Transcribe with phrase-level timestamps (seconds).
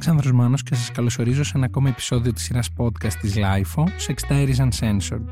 [0.00, 4.32] Αλέξανδρος Μάνος και σας καλωσορίζω σε ένα ακόμα επεισόδιο της σειράς podcast της LIFO, Sex
[4.32, 5.24] Diaries Uncensored.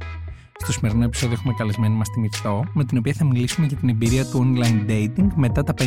[0.59, 3.89] Στο σημερινό επεισόδιο έχουμε καλεσμένη μας τη Μυρτώ, με την οποία θα μιλήσουμε για την
[3.89, 5.85] εμπειρία του online dating μετά τα 50.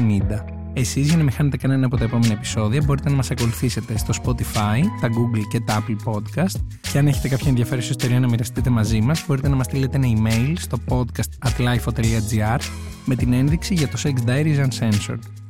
[0.73, 4.13] Εσείς για να μην χάνετε κανένα από τα επόμενα επεισόδια μπορείτε να μας ακολουθήσετε στο
[4.23, 6.59] Spotify, τα Google και τα Apple Podcast
[6.91, 10.07] και αν έχετε κάποια ενδιαφέρουσα ιστορία να μοιραστείτε μαζί μας μπορείτε να μας στείλετε ένα
[10.07, 12.59] email στο podcast at lifo.gr
[13.05, 15.40] με την ένδειξη για το Sex Diaries Uncensored.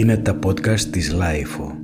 [0.00, 1.76] Είναι τα podcast της Lifeo.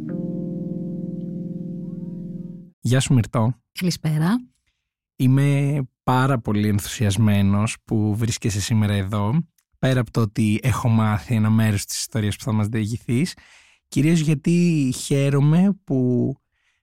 [2.81, 3.55] Γεια σου Μυρτώ.
[3.73, 4.49] Καλησπέρα.
[5.17, 9.47] Είμαι πάρα πολύ ενθουσιασμένος που βρίσκεσαι σήμερα εδώ.
[9.79, 13.37] Πέρα από το ότι έχω μάθει ένα μέρος της ιστορίας που θα μας διηγηθείς.
[13.89, 16.33] Κυρίως γιατί χαίρομαι που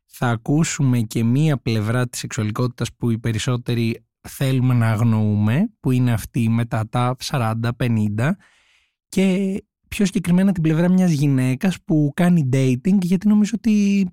[0.05, 6.13] θα ακούσουμε και μία πλευρά της σεξουαλικότητας που οι περισσότεροι θέλουμε να αγνοούμε, που είναι
[6.13, 8.37] αυτή μετά τα 40-50
[9.07, 9.57] και
[9.93, 14.07] πιο συγκεκριμένα την πλευρά μιας γυναίκας που κάνει dating γιατί νομίζω ότι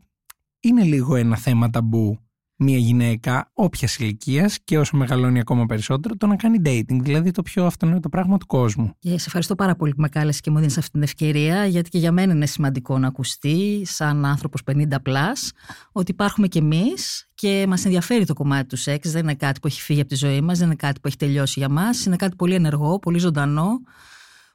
[0.60, 2.18] είναι λίγο ένα θέμα ταμπού
[2.56, 7.42] μια γυναίκα όποιας ηλικίας και όσο μεγαλώνει ακόμα περισσότερο το να κάνει dating, δηλαδή το
[7.42, 8.94] πιο αυτονόητο πράγμα του κόσμου.
[8.98, 11.90] Και σε ευχαριστώ πάρα πολύ που με κάλεσε και μου δίνεις αυτή την ευκαιρία, γιατί
[11.90, 15.48] και για μένα είναι σημαντικό να ακουστεί, σαν άνθρωπος 50 plus,
[15.92, 19.10] ότι υπάρχουμε κι εμείς και μας ενδιαφέρει το κομμάτι του σεξ.
[19.10, 21.16] Δεν είναι κάτι που έχει φύγει από τη ζωή μας, δεν είναι κάτι που έχει
[21.16, 22.04] τελειώσει για μας.
[22.04, 23.80] Είναι κάτι πολύ ενεργό, πολύ ζωντανό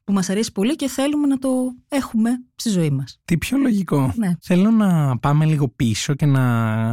[0.05, 1.49] που μας αρέσει πολύ και θέλουμε να το
[1.87, 3.19] έχουμε στη ζωή μας.
[3.25, 4.13] Τι πιο λογικό.
[4.15, 4.31] Ναι.
[4.41, 6.87] Θέλω να πάμε λίγο πίσω και να,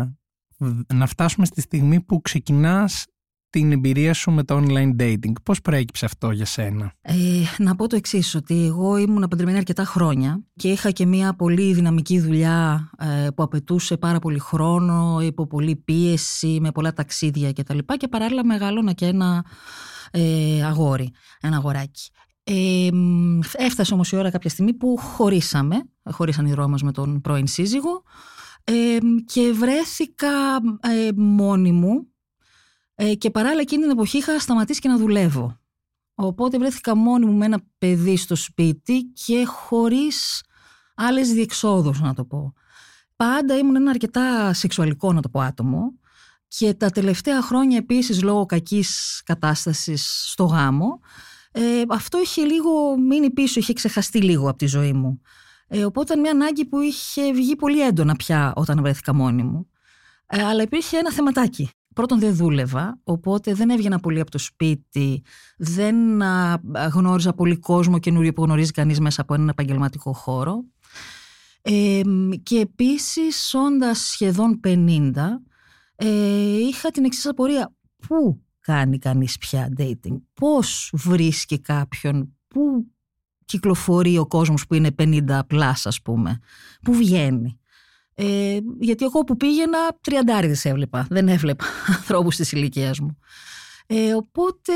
[0.94, 3.06] να φτάσουμε στη στιγμή που ξεκινάς
[3.50, 5.32] την εμπειρία σου με το online dating.
[5.42, 7.14] Πώς προέκυψε αυτό για σένα; Ε,
[7.58, 11.72] να πω το εξής ότι εγώ ήμουν παντρεμένη αρκετά χρόνια και είχα και μια πολύ
[11.72, 17.78] δυναμική δουλειά ε, που απαιτούσε πάρα πολύ χρόνο, υπό πολύ πίεση, με πολλά ταξίδια κτλ.
[17.78, 19.44] Και, και παράλληλα μεγάλωνα και ένα
[20.10, 22.10] ε, αγόρι, ένα αγοράκι.
[22.44, 22.88] Ε,
[23.52, 28.02] έφτασε όμως η ώρα κάποια στιγμή που χωρίσαμε, χωρίσαν οι δρόμοι με τον πρώην σύζυγο
[29.26, 32.06] και βρέθηκα ε, μόνη μου
[32.94, 35.60] ε, και παράλληλα εκείνη την εποχή είχα σταματήσει και να δουλεύω.
[36.14, 40.44] Οπότε βρέθηκα μόνη μου με ένα παιδί στο σπίτι και χωρίς
[40.94, 42.52] άλλες διεξόδους να το πω.
[43.16, 45.92] Πάντα ήμουν ένα αρκετά σεξουαλικό να το πω άτομο
[46.48, 51.00] και τα τελευταία χρόνια επίσης λόγω κακής κατάστασης στο γάμο
[51.52, 55.20] ε, αυτό είχε λίγο μείνει πίσω, είχε ξεχαστεί λίγο από τη ζωή μου.
[55.68, 59.68] Ε, οπότε ήταν μια ανάγκη που είχε βγει πολύ έντονα πια όταν βρέθηκα μόνη μου.
[60.26, 61.70] Ε, αλλά υπήρχε ένα θεματάκι.
[61.94, 65.22] Πρώτον δεν δούλευα, οπότε δεν έβγαινα πολύ από το σπίτι,
[65.56, 66.60] δεν α,
[66.92, 70.64] γνώριζα πολύ κόσμο καινούριο που γνωρίζει κανείς μέσα από έναν επαγγελματικό χώρο.
[71.62, 72.00] Ε,
[72.42, 75.42] και επίσης, όντας σχεδόν 50,
[75.96, 77.74] ε, είχα την εξής απορία.
[78.06, 80.20] Πού κάνει κανείς πια dating.
[80.34, 82.86] Πώς βρίσκει κάποιον, πού
[83.44, 86.38] κυκλοφορεί ο κόσμος που είναι 50 πλάς ας πούμε,
[86.82, 87.56] πού βγαίνει.
[88.14, 91.64] Ε, γιατί εγώ που πήγαινα τριαντάριδες έβλεπα, δεν έβλεπα
[91.96, 93.18] ανθρώπους της ηλικίας μου.
[93.86, 94.72] Ε, οπότε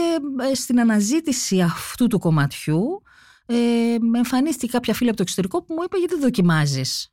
[0.50, 3.03] ε, στην αναζήτηση αυτού του κομματιού
[3.47, 3.56] ε,
[4.16, 7.10] εμφανίστηκε κάποια φίλη από το εξωτερικό που μου είπε γιατί δοκιμάζεις;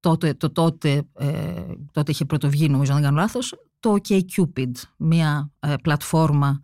[0.00, 5.50] Τότε, το τότε, ε, τότε είχε πρωτοβγεί νομίζω αν δεν κάνω λάθος το OkCupid, μια
[5.60, 6.60] ε, πλατφόρμα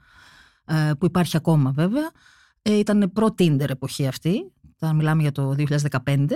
[0.65, 2.11] ε, που υπάρχει ακόμα βέβαια.
[2.63, 5.55] Ε, ήταν προ-Tinder εποχή αυτή, θα μιλάμε για το
[6.05, 6.27] 2015,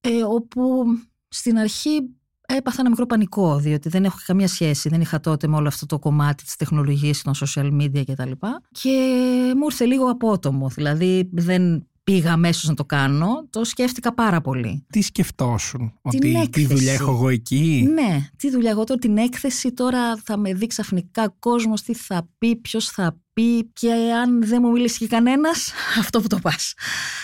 [0.00, 0.84] ε, όπου
[1.28, 2.00] στην αρχή
[2.46, 5.86] έπαθα ένα μικρό πανικό, διότι δεν έχω καμία σχέση, δεν είχα τότε με όλο αυτό
[5.86, 8.30] το κομμάτι της τεχνολογίας, των social media κτλ.
[8.30, 14.14] Και, και μου ήρθε λίγο απότομο, δηλαδή δεν πήγα αμέσως να το κάνω, το σκέφτηκα
[14.14, 14.86] πάρα πολύ.
[14.92, 19.72] Τι σκεφτόσουν, ότι τι δουλειά έχω εγώ εκεί; Ναι, τι δουλειά εγώ τώρα, την έκθεση
[19.72, 23.92] τώρα θα με δει ξαφνικά κόσμος, τι θα πει, ποιος θα πει και
[24.22, 25.72] αν δεν μου μίλησε και κανένας,
[26.02, 26.74] αυτό που το πας.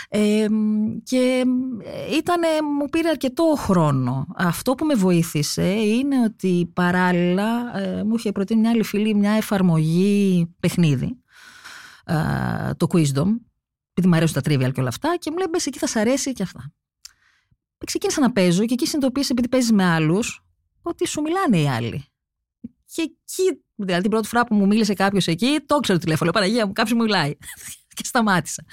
[0.08, 0.46] Ε,
[1.02, 1.44] και
[2.18, 2.46] ήτανε,
[2.78, 4.26] μου πήρε αρκετό χρόνο.
[4.36, 9.32] Αυτό που με βοήθησε είναι ότι παράλληλα ε, μου είχε προτείνει μια άλλη φίλη μια
[9.32, 11.16] εφαρμογή παιχνίδι,
[12.04, 12.14] ε,
[12.76, 13.28] το Quizdom,
[14.00, 15.96] επειδή μου αρέσουν τα trivial και όλα αυτά, και μου λέει: Μπες εκεί, θα σ'
[15.96, 16.72] αρέσει και αυτά.
[17.86, 20.44] Ξεκίνησα να παίζω και εκεί συνειδητοποίησα, επειδή παίζεις με άλλους,
[20.82, 22.04] ότι σου μιλάνε οι άλλοι.
[22.94, 26.30] Και εκεί, δηλαδή την πρώτη φορά που μου μίλησε κάποιος εκεί, το ξέρω το τηλέφωνο.
[26.30, 27.36] Παραγία μου, κάποιος μου μιλάει.
[27.96, 28.64] και σταμάτησα.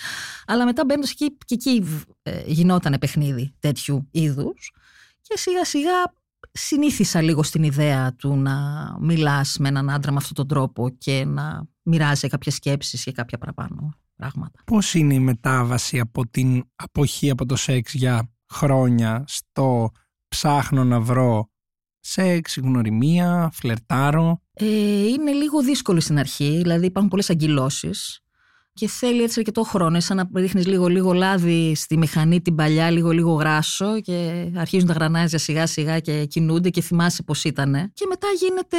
[0.46, 1.84] Αλλά μετά μπαίνοντας εκεί, και εκεί
[2.24, 4.72] ε, γινόταν παιχνίδι τέτοιου είδους.
[5.22, 6.14] Και σιγά σιγά
[6.52, 8.56] συνήθισα λίγο στην ιδέα του να
[9.00, 13.38] μιλάς με έναν άντρα με αυτόν τον τρόπο και να μοιράζει κάποιες σκέψεις και κάποια
[13.38, 14.60] παραπάνω πράγματα.
[14.66, 19.92] Πώς είναι η μετάβαση από την αποχή από το σεξ για χρόνια στο
[20.28, 21.50] ψάχνω να βρω
[22.00, 28.22] σεξ, γνωριμία, φλερτάρω; Ε, είναι λίγο δύσκολο στην αρχή, δηλαδή υπάρχουν πολλές αγκυλώσεις.
[28.74, 30.00] και θέλει έτσι αρκετό χρόνο.
[30.00, 35.38] Σαν να ρίχνεις λίγο-λίγο λάδι στη μηχανή την παλιά, λίγο-λίγο γράσο και αρχίζουν τα γρανάζια
[35.40, 37.92] σιγά-σιγά και κινούνται και θυμάσαι πώς ήταν.
[37.94, 38.78] Και μετά γίνεται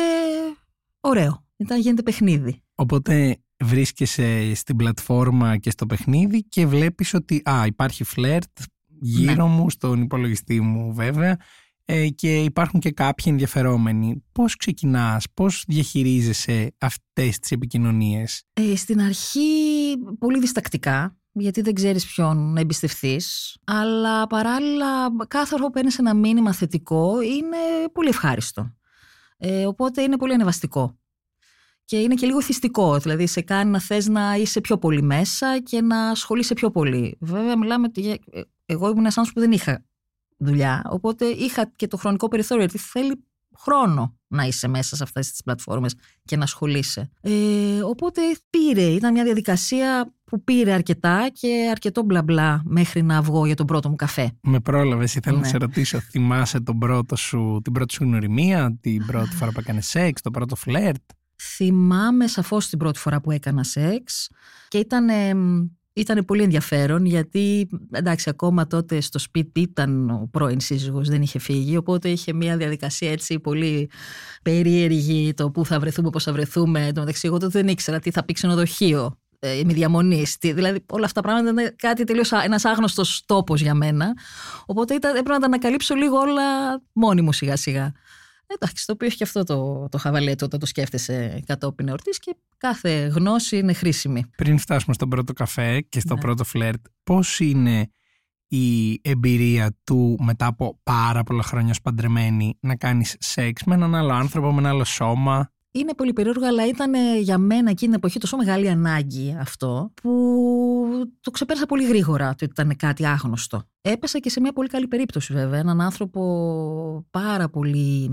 [1.01, 1.47] ωραίο.
[1.57, 2.63] Μετά γίνεται παιχνίδι.
[2.75, 8.59] Οπότε βρίσκεσαι στην πλατφόρμα και στο παιχνίδι και βλέπεις ότι α, υπάρχει φλερτ
[9.01, 9.55] γύρω Ναι.
[9.55, 11.37] μου, στον υπολογιστή μου βέβαια
[11.85, 14.25] ε, και υπάρχουν και κάποιοι ενδιαφερόμενοι.
[14.33, 19.41] Πώς ξεκινάς, πώς διαχειρίζεσαι αυτές τις επικοινωνίες; Ε, στην αρχή
[20.19, 24.87] πολύ διστακτικά, γιατί δεν ξέρεις ποιον να εμπιστευτείς, αλλά παράλληλα
[25.29, 27.57] κάθε φορά που παίρνεις ένα μήνυμα θετικό είναι
[27.93, 28.77] πολύ ευχάριστο.
[29.37, 30.99] Ε, οπότε είναι πολύ ανεβαστικό.
[31.91, 35.59] Και είναι και λίγο θυστικό, δηλαδή σε κάνει να θες να είσαι πιο πολύ μέσα
[35.63, 37.17] και να ασχολείσαι πιο πολύ.
[37.21, 39.85] Βέβαια μιλάμε, ότι για- ε, εγώ ήμουν ένας άνθρωπος που δεν είχα
[40.37, 43.25] δουλειά, οπότε είχα και το χρονικό περιθώριο, γιατί θέλει
[43.59, 45.95] χρόνο να είσαι μέσα σε αυτές τις πλατφόρμες
[46.25, 47.11] και να ασχολείσαι.
[47.21, 47.31] Ε,
[47.83, 48.21] οπότε
[48.51, 53.55] πήρε, ήταν μια διαδικασία που πήρε αρκετά και αρκετό μπλα μπλα μέχρι να βγω για
[53.57, 54.31] τον πρώτο μου καφέ.
[54.43, 55.49] Με πρόλαβες, ήθελα να Ναι.
[55.49, 59.87] σε ρωτήσω, θυμάσαι τον πρώτο σου, την πρώτη σου γνωριμία, την πρώτη φορά που έκανες
[59.87, 61.03] σεξ, το πρώτο φλερτ;
[61.43, 64.29] Θυμάμαι σαφώς την πρώτη φορά που έκανα σεξ
[64.69, 65.09] και ήταν,
[65.93, 71.39] ήταν πολύ ενδιαφέρον γιατί εντάξει ακόμα τότε στο σπίτι ήταν ο πρώην σύζυγος δεν είχε
[71.39, 73.91] φύγει οπότε είχε μια διαδικασία έτσι πολύ
[74.43, 77.99] περίεργη το πού θα βρεθούμε, πώς θα βρεθούμε εν τω μεταξύ εγώ τότε δεν ήξερα
[77.99, 80.39] τι θα πει ξενοδοχείο ε, με διαμονής.
[80.39, 84.13] τι- Δηλαδή, όλα αυτά τα πράγματα ήταν κάτι τελείως ένας άγνωστος τόπος για μένα.
[84.67, 86.43] Οπότε ήταν, έπρεπε να τα ανακαλύψω λίγο όλα
[86.93, 87.93] μόνη μου σιγά-σιγά.
[88.51, 92.37] Εντάξει, το οποίο έχει και αυτό το, το χαβαλέτο όταν το σκέφτεσαι κατόπιν εορτής και
[92.57, 94.25] κάθε γνώση είναι χρήσιμη.
[94.37, 96.21] Πριν φτάσουμε στον πρώτο καφέ και στο Ναι.
[96.21, 97.91] πρώτο φλερτ, πώς είναι
[98.49, 103.95] η εμπειρία του μετά από πάρα πολλά χρόνια ως παντρεμένη να κάνεις σεξ με έναν
[103.95, 107.77] άλλο άνθρωπο, με ένα άλλο σώμα; Είναι πολύ περίεργο, αλλά ήταν ε, για μένα εκείνη
[107.77, 110.11] την εποχή τόσο μεγάλη ανάγκη αυτό που
[111.21, 113.63] το ξεπέρασα πολύ γρήγορα το ότι ήταν κάτι άγνωστο.
[113.81, 115.59] Έπεσα και σε μια πολύ καλή περίπτωση βέβαια.
[115.59, 118.11] Έναν άνθρωπο πάρα πολύ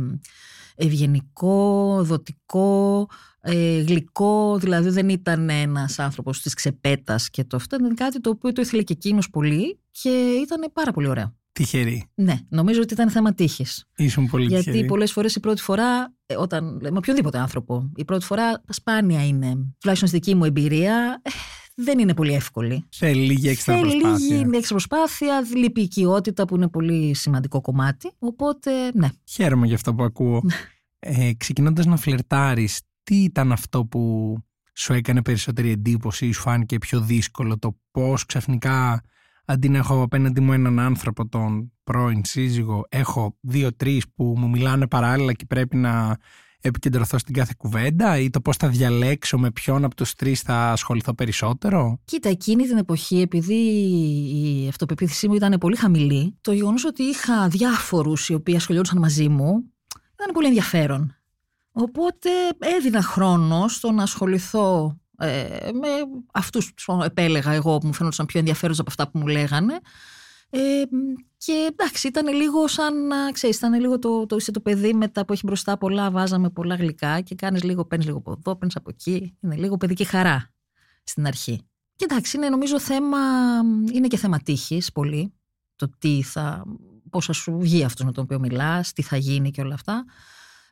[0.75, 3.07] ευγενικό, δοτικό,
[3.41, 8.29] ε, γλυκό, δηλαδή δεν ήταν ένας άνθρωπος της ξεπέτας και το αυτό ήταν κάτι το
[8.29, 10.09] οποίο το ήθελε και εκείνος πολύ και
[10.41, 11.35] ήταν πάρα πολύ ωραίο.
[11.59, 12.05] Τυχερή.
[12.15, 13.85] Ναι, νομίζω ότι ήταν θέμα τύχης.
[13.95, 14.85] Ήσουν πολύ Γιατί τυχερή.
[14.87, 19.55] πολλές φορές η πρώτη φορά, ε, όταν, με οποιονδήποτε άνθρωπο, η πρώτη φορά σπάνια είναι,
[19.79, 21.29] τουλάχιστον στη δική μου εμπειρία, ε,
[21.75, 22.83] δεν είναι πολύ εύκολη.
[22.91, 24.35] Θέλει λίγη έξτρα Θέλει προσπάθεια.
[24.35, 28.11] λίγη έξτρα προσπάθεια, λείπει η οικειότητα που είναι πολύ σημαντικό κομμάτι.
[28.19, 29.07] Οπότε, ναι.
[29.29, 30.41] Χαίρομαι για αυτό που ακούω.
[30.99, 34.35] ε, ξεκινώντας να φλερτάρεις, τι ήταν αυτό που
[34.73, 39.01] σου έκανε περισσότερη εντύπωση ή σου φάνηκε πιο δύσκολο το πώς ξαφνικά
[39.45, 44.87] αντί να έχω απέναντι μου έναν άνθρωπο, τον πρώην σύζυγο, έχω δύο-τρεις που μου μιλάνε
[44.87, 46.17] παράλληλα και πρέπει να
[46.61, 50.71] επικεντρωθώ στην κάθε κουβέντα ή το πώς θα διαλέξω με ποιον από τους τρεις θα
[50.71, 53.53] ασχοληθώ περισσότερο; Κοίτα, εκείνη την εποχή, επειδή
[54.33, 59.29] η αυτοπεποίθησή μου ήταν πολύ χαμηλή, το γεγονός ότι είχα διάφορους οι οποίοι ασχολιόντουσαν μαζί
[59.29, 59.71] μου
[60.13, 61.15] ήταν πολύ ενδιαφέρον.
[61.71, 65.87] Οπότε έδινα χρόνο στο να ασχοληθώ ε, με
[66.33, 69.79] αυτούς που επέλεγα εγώ που μου φαίνονταν πιο ενδιαφέρον από αυτά που μου λέγανε.
[70.49, 70.59] Ε,
[71.37, 75.25] και εντάξει, ήταν λίγο σαν να ξέρεις, ήταν λίγο το, το, είσαι το παιδί μετά
[75.25, 78.75] που έχει μπροστά πολλά, βάζαμε πολλά γλυκά και κάνεις λίγο, παίρνεις λίγο από εδώ, παίρνεις
[78.75, 79.37] από εκεί.
[79.41, 80.53] Είναι λίγο παιδική χαρά
[81.03, 81.61] στην αρχή.
[81.95, 83.17] Και εντάξει, είναι νομίζω θέμα,
[83.93, 85.33] είναι και θέμα τύχης πολύ.
[85.75, 86.63] Το τι θα,
[87.09, 90.05] πώς θα σου βγει αυτός με τον οποίο μιλάς, τι θα γίνει και όλα αυτά.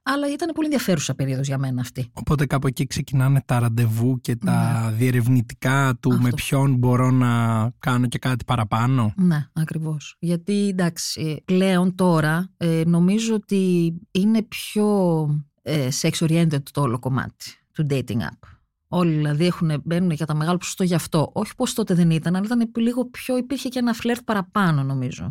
[0.04, 2.10] Αλλά ήταν πολύ ενδιαφέρουσα περίοδος για μένα αυτή.
[2.14, 6.36] Οπότε κάπου εκεί ξεκινάνε τα ραντεβού και τα διερευνητικά του με Αυτό.
[6.36, 9.14] ποιον μπορώ να κάνω και κάτι παραπάνω.
[9.16, 10.16] Ναι, ακριβώς.
[10.20, 15.28] Γιατί εντάξει, πλέον τώρα ε, νομίζω ότι είναι πιο
[15.62, 18.48] ε, sex oriented το όλο κομμάτι του dating app.
[18.88, 21.30] Όλοι δηλαδή έχουν, μπαίνουν για τα μεγάλο ποσοστό γι' αυτό.
[21.34, 25.28] Όχι πως τότε δεν ήταν, αλλά ήταν λίγο πιο, υπήρχε και ένα φλερτ παραπάνω νομίζω.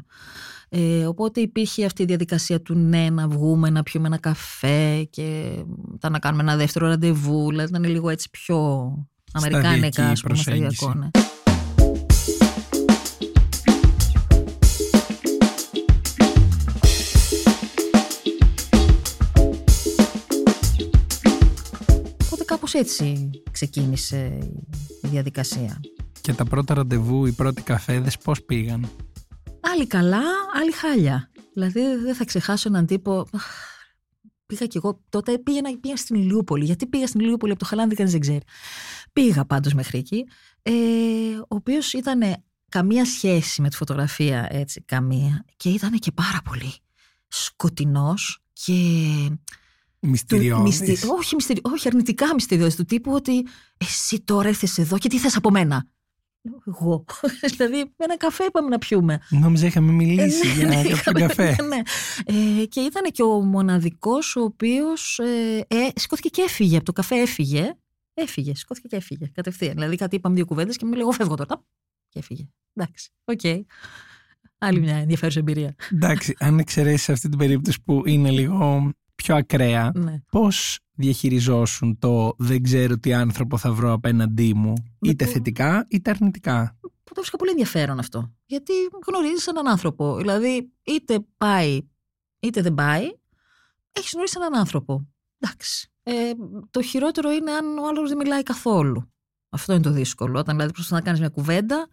[0.75, 5.57] Ε, οπότε υπήρχε αυτή η διαδικασία του ναι, να βγούμε, να πιούμε ένα καφέ και
[5.91, 7.49] μετά να κάνουμε ένα δεύτερο ραντεβού.
[7.49, 8.59] Δηλαδή ήταν λίγο έτσι πιο
[9.33, 10.75] αμερικάνικα, Σταδιακή ας πούμε, προσέγγιση.
[10.75, 10.99] σταδιακό.
[10.99, 11.11] Ναι.
[22.27, 24.39] Οπότε κάπως έτσι ξεκίνησε
[25.03, 25.81] η διαδικασία.
[26.21, 28.89] Και τα πρώτα ραντεβού, οι πρώτοι καφέδες πώς πήγαν;
[29.73, 30.23] Άλλοι καλά,
[30.61, 31.31] άλλοι χάλια.
[31.53, 33.27] Δηλαδή δεν θα ξεχάσω έναν τύπο.
[33.33, 33.45] αχ,
[34.47, 36.65] Πήγα κι εγώ τότε, πήγαινα, πήγα στην Ηλιούπολη.
[36.65, 38.41] Γιατί πήγα στην Ηλιούπολη από το Χαλάνδη, κανείς δεν ξέρει.
[39.13, 40.25] Πήγα πάντως μέχρι εκεί.
[40.63, 40.73] Ε,
[41.41, 42.21] ο οποίος ήταν
[42.69, 45.45] καμία σχέση με τη φωτογραφία, έτσι, καμία.
[45.57, 46.73] Και ήταν και πάρα πολύ
[47.29, 48.73] σκοτεινός και
[50.01, 50.81] Μυστηριώδης.
[50.81, 55.19] μυστη- όχι, μυστηρι- όχι, αρνητικά μυστηριώδης του τύπου ότι εσύ τώρα ήρθες εδώ και τι
[55.19, 55.87] θες από μένα.
[56.43, 57.05] Λέω, Εγώ.
[57.57, 59.21] δηλαδή, με ένα καφέ είπαμε να πιούμε.
[59.31, 61.57] Νόμιζα είχαμε μιλήσει Ε, για ναι, κάποιο είχαμε- καφέ.
[61.63, 62.61] ναι, ναι.
[62.61, 66.77] Ε, και ήταν και ο μοναδικός ο οποίος ε, ε, σηκώθηκε και έφυγε.
[66.77, 67.73] Από το καφέ έφυγε.
[68.15, 69.27] Έφυγε, σηκώθηκε και έφυγε.
[69.35, 69.73] Κατευθείαν.
[69.75, 71.49] Δηλαδή κάτι είπαμε δύο κουβέντες και μου λέει: Εγώ φεύγω τώρα.
[71.49, 71.61] Ταπ,
[72.09, 72.49] Και έφυγε.
[72.75, 73.11] Εντάξει.
[73.25, 73.41] Οκ.
[74.59, 75.75] Άλλη μια ενδιαφέρουσα εμπειρία.
[75.93, 78.91] Εντάξει, αν εξαιρέσεις αυτή την περίπτωση που είναι λίγο
[79.23, 80.21] πιο ακραία, Ναι.
[80.31, 85.29] πώς διαχειριζόσουν το δεν ξέρω τι άνθρωπο θα βρω απέναντί μου, είτε Λοιπόν.
[85.29, 88.33] θετικά είτε αρνητικά; Που το 'βρισκα πολύ ενδιαφέρον αυτό.
[88.45, 88.73] Γιατί
[89.07, 90.17] γνωρίζεις έναν άνθρωπο.
[90.17, 91.81] Δηλαδή, είτε πάει,
[92.41, 93.05] είτε δεν πάει,
[93.93, 95.07] έχεις γνωρίσει έναν άνθρωπο.
[95.39, 95.91] Εντάξει.
[96.03, 96.31] Ε,
[96.71, 99.13] το χειρότερο είναι αν ο άλλος δεν μιλάει καθόλου.
[99.49, 100.39] Αυτό είναι το δύσκολο.
[100.39, 101.89] Όταν δηλαδή προσπαθείς να κάνεις μια κουβέντα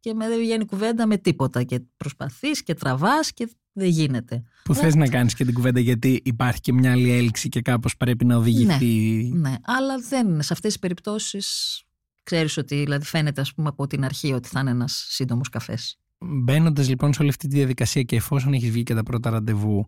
[0.00, 1.62] και με δεν βγαίνει κουβέντα με τίποτα.
[1.62, 4.42] Και προσπαθείς και τραβάς και δεν γίνεται.
[4.64, 4.78] Που Ναι.
[4.78, 8.24] θες να κάνεις και την κουβέντα γιατί υπάρχει και μια άλλη έλξη και κάπως πρέπει
[8.24, 9.30] να οδηγηθεί.
[9.34, 10.42] Ναι, αλλά δεν είναι.
[10.42, 11.80] Σε αυτές τις περιπτώσεις
[12.22, 15.98] ξέρεις ότι δηλαδή φαίνεται ας πούμε, από την αρχή ότι θα είναι ένας σύντομος καφές.
[16.18, 19.86] Μπαίνοντας λοιπόν σε όλη αυτή τη διαδικασία και εφόσον έχεις βγει και τα πρώτα ραντεβού,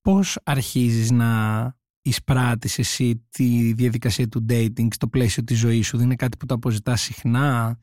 [0.00, 6.06] πώς αρχίζεις να εισπράττεις εσύ τη διαδικασία του dating στο πλαίσιο της ζωής σου; Δεν
[6.06, 7.80] είναι κάτι που το αποζητάς συχνά,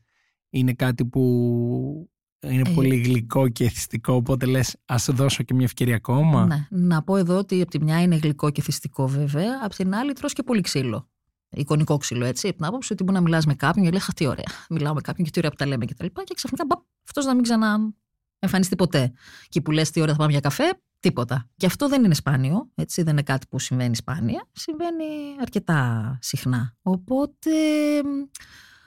[0.50, 2.10] είναι κάτι που
[2.42, 6.46] είναι Ε, πολύ γλυκό και εθιστικό, οπότε λες ας δώσω και μια ευκαιρία ακόμα.
[6.46, 6.66] Ναι.
[6.70, 10.12] Να πω εδώ ότι από τη μια είναι γλυκό και θυστικό βέβαια, από την άλλη
[10.12, 11.08] τρως και πολύ ξύλο.
[11.54, 12.48] Εικονικό ξύλο, έτσι.
[12.48, 14.44] Από την άποψη ότι μπορεί να μιλάς με κάποιον και λέει Χα, τι ωραία.
[14.70, 16.22] Μιλάω με κάποιον και τι ωραία που τα λέμε και τα λοιπά.
[16.24, 16.64] Και ξαφνικά
[17.04, 17.94] αυτός να μην ξανά
[18.38, 19.12] εμφανιστεί ποτέ.
[19.48, 21.50] Και που λες τι ώρα θα πάμε για καφέ, τίποτα.
[21.56, 23.02] Και αυτό δεν είναι σπάνιο, έτσι.
[23.02, 24.48] Δεν είναι κάτι που συμβαίνει σπάνια.
[24.52, 25.04] Συμβαίνει
[25.40, 26.76] αρκετά συχνά.
[26.82, 27.50] Οπότε.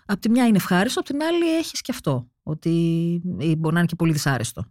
[0.05, 2.29] Από τη μια είναι ευχάριστο, από την άλλη έχεις και αυτό.
[2.47, 2.71] Ότι
[3.57, 4.65] μπορεί να είναι και πολύ δυσάρεστο.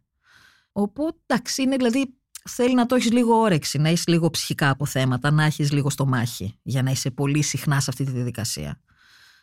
[0.73, 2.15] Οπότε, εντάξει, είναι δηλαδή
[2.45, 6.07] θέλει να το έχεις λίγο όρεξη, να έχεις λίγο ψυχικά αποθέματα, να έχεις λίγο στο
[6.07, 8.81] μάχη για να είσαι πολύ συχνά σε αυτή τη διαδικασία.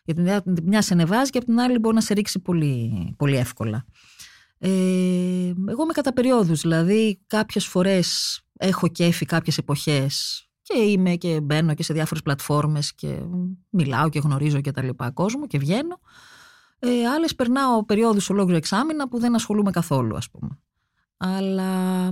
[0.03, 3.13] Γιατί από τη μια σε ανεβάζει και από την άλλη μπορεί να σε ρίξει πολύ,
[3.17, 3.85] πολύ εύκολα.
[4.57, 4.69] Ε,
[5.67, 11.73] εγώ είμαι κατά περιόδους, δηλαδή κάποιες φορές έχω κέφι κάποιες εποχές και είμαι και μπαίνω
[11.73, 13.19] και σε διάφορες πλατφόρμες και
[13.69, 15.99] μιλάω και γνωρίζω και τα λοιπά κόσμο και βγαίνω.
[16.83, 20.59] Ε, άλλες περνάω περιόδους ολόκληρο εξάμεινα που δεν ασχολούμαι καθόλου ας πούμε
[21.23, 22.11] αλλά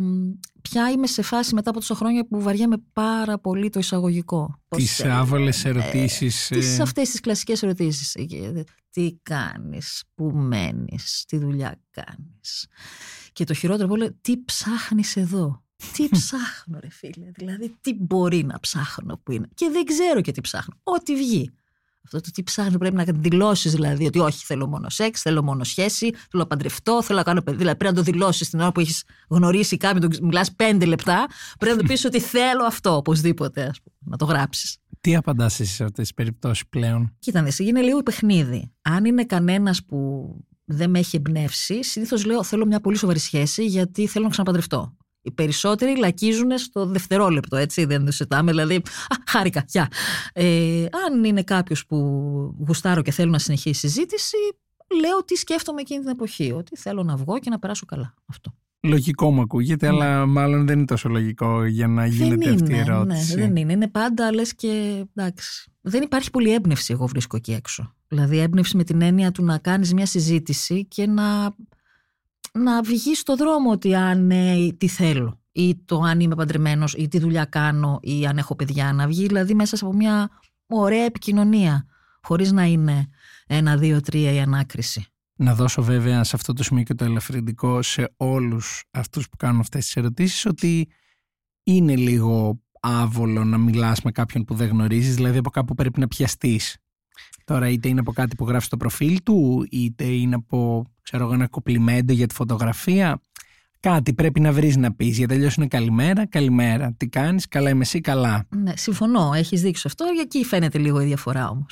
[0.61, 4.61] πια είμαι σε φάση μετά από τόσα χρόνια που βαριέμαι πάρα πολύ το εισαγωγικό.
[4.67, 6.51] Τις άβολες ερωτήσεις.
[6.51, 8.15] Ε, τις ε, αυτές τις κλασικές ερωτήσεις.
[8.15, 12.67] Ε, Τι κάνεις, πού μένεις, τι δουλειά κάνεις.
[13.33, 15.63] Και το χειρότερο από όλα, τι ψάχνεις εδώ.
[15.93, 19.47] Τι ψάχνω ρε φίλε, δηλαδή τι μπορεί να ψάχνω που είναι.
[19.53, 21.51] Και δεν ξέρω και τι ψάχνω, ό,τι βγει.
[22.13, 25.63] Αυτό το τι ψάχνει πρέπει να δηλώσεις δηλαδή ότι όχι, θέλω μόνο σεξ, θέλω μόνο
[25.63, 27.57] σχέση, θέλω να παντρευτώ, θέλω να κάνω παιδί.
[27.57, 31.27] Δηλαδή πρέπει να το δηλώσεις την ώρα που έχεις γνωρίσει κάποιον, μιλάς πέντε λεπτά,
[31.59, 34.77] πρέπει να του πεις ότι θέλω αυτό οπωσδήποτε, ας πούμε, να το γράψεις.
[35.01, 38.71] Τι απαντάς εσύ σε αυτές τις περιπτώσεις πλέον; Κοίτα, εσύ είναι λίγο παιχνίδι.
[38.81, 40.29] Αν είναι κανένας που
[40.65, 44.97] δεν με έχει εμπνεύσει, συνήθως λέω θέλω μια πολύ σοβαρή σχέση γιατί θέλω να ξαναπαντρευτώ.
[45.21, 48.51] Οι περισσότεροι λακίζουν στο δευτερόλεπτο, έτσι, δεν το συζητάμε.
[48.51, 49.87] Δηλαδή, α, χάρηκα, γεια.
[50.33, 51.97] Ε, αν είναι κάποιος που
[52.67, 54.37] γουστάρω και θέλω να συνεχίσει η συζήτηση,
[55.01, 56.51] λέω τι σκέφτομαι εκείνη την εποχή.
[56.51, 58.13] Ότι θέλω να βγω και να περάσω καλά.
[58.25, 58.53] Αυτό.
[58.81, 59.95] Λογικό μου ακούγεται, Ναι.
[59.95, 63.35] αλλά μάλλον δεν είναι τόσο λογικό για να γίνεται αυτή η ερώτηση.
[63.35, 63.71] Ναι, δεν είναι.
[63.71, 65.03] Είναι πάντα λες και.
[65.15, 65.71] Εντάξει.
[65.81, 67.93] Δεν υπάρχει πολύ έμπνευση, εγώ βρίσκω εκεί έξω.
[68.07, 71.55] Δηλαδή, έμπνευση με την έννοια του να κάνεις μια συζήτηση και να,
[72.53, 75.39] να βγει στο δρόμο ότι αν ναι, τι θέλω.
[75.51, 78.93] Ή το αν είμαι παντρεμένος, ή τι δουλειά κάνω, ή αν έχω παιδιά.
[78.93, 80.29] Να βγει δηλαδή μέσα από μια
[80.67, 81.85] ωραία επικοινωνία.
[82.21, 83.09] Χωρίς να είναι
[83.47, 85.05] ένα, δύο, τρία η ανάκριση.
[85.35, 89.59] Να δώσω βέβαια σε αυτό το σημείο και το ελαφρυντικό σε όλους αυτούς που κάνουν
[89.59, 90.87] αυτές τις ερωτήσεις ότι
[91.63, 96.07] είναι λίγο άβολο να μιλάς με κάποιον που δεν γνωρίζεις, δηλαδή από κάπου πρέπει να
[96.07, 96.77] πιαστείς.
[97.45, 101.33] Τώρα είτε είναι από κάτι που γράφει στο προφίλ του, είτε είναι από ξέρω, εγώ,
[101.33, 103.21] ένα κοπλιμέντο για τη φωτογραφία.
[103.79, 106.93] Κάτι πρέπει να βρεις να πεις, γιατί αλλιώς είναι καλημέρα, καλημέρα.
[106.97, 108.45] Τι κάνεις, καλά είμαι εσύ, καλά.
[108.49, 110.05] Ναι, συμφωνώ, έχει δείξει αυτό.
[110.13, 111.65] Για εκεί φαίνεται λίγο η διαφορά όμω.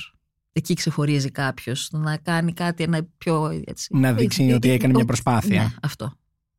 [0.52, 3.62] Εκεί ξεχωρίζει κάποιο να κάνει κάτι ένα πιο.
[3.64, 5.62] Έτσι, Να δείξει ε, ότι ε, έκανε μια ότι- προσπάθεια.
[5.62, 6.12] Ναι, αυτό.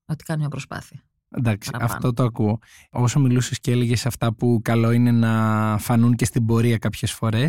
[0.06, 1.04] Ότι κάνει μια προσπάθεια.
[1.30, 1.94] Εντάξει, παραπάνω.
[1.96, 2.60] αυτό το ακούω.
[2.90, 7.46] Όσο μιλούσε και έλεγε αυτά που καλό είναι να φανούν και στην πορεία κάποιε φορέ,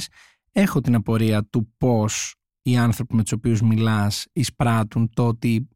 [0.53, 5.69] έχω την απορία του πώς οι άνθρωποι με τους οποίους μιλάς εισπράττουν το ότι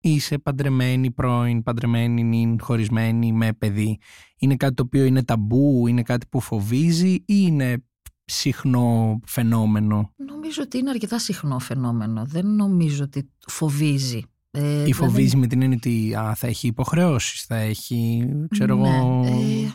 [0.00, 3.98] είσαι παντρεμένη, πρώην, παντρεμένη, νυν, χωρισμένη, με παιδί.
[4.38, 7.84] Είναι κάτι το οποίο είναι ταμπού, είναι κάτι που φοβίζει ή είναι
[8.24, 12.24] συχνό φαινόμενο; Νομίζω ότι είναι αρκετά συχνό φαινόμενο.
[12.26, 14.22] Δεν νομίζω ότι φοβίζει.
[14.50, 18.76] Ε, Ή δηλαδή- φοβίζει με την έννοια ότι α, θα έχει υποχρεώσεις, θα έχει, ξέρω
[18.76, 19.74] Ναι, εγώ, ε,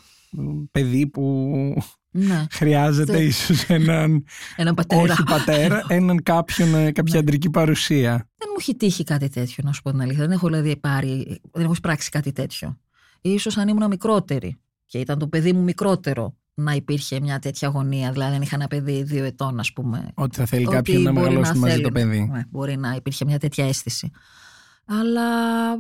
[0.72, 1.54] παιδί που
[2.16, 2.46] Ναι.
[2.52, 5.02] Χρειάζεται Θε- ίσως έναν, Έναν πατέρα.
[5.02, 7.20] όχι πατέρα, έναν κάποιον, ε, κάποια Ναι.
[7.20, 8.12] αντρική παρουσία.
[8.38, 10.22] Δεν μου έχει τύχει κάτι τέτοιο, να σου πω την αλήθεια.
[10.22, 12.78] Δεν έχω δηλαδή πάρει, δεν έχω πράξει κάτι τέτοιο.
[13.22, 18.12] Ίσως αν ήμουν μικρότερη και ήταν το παιδί μου μικρότερο να υπήρχε μια τέτοια αγωνία.
[18.12, 20.08] Δηλαδή, αν είχα ένα παιδί δύο ετών, ας πούμε.
[20.14, 21.84] Ότι θα θέλει ότι κάποιον να μπορεί μεγαλώσει μαζί θέλει.
[21.84, 22.30] το παιδί.
[22.32, 24.12] Ναι, μπορεί να υπήρχε μια τέτοια αίσθηση.
[24.86, 25.22] Αλλά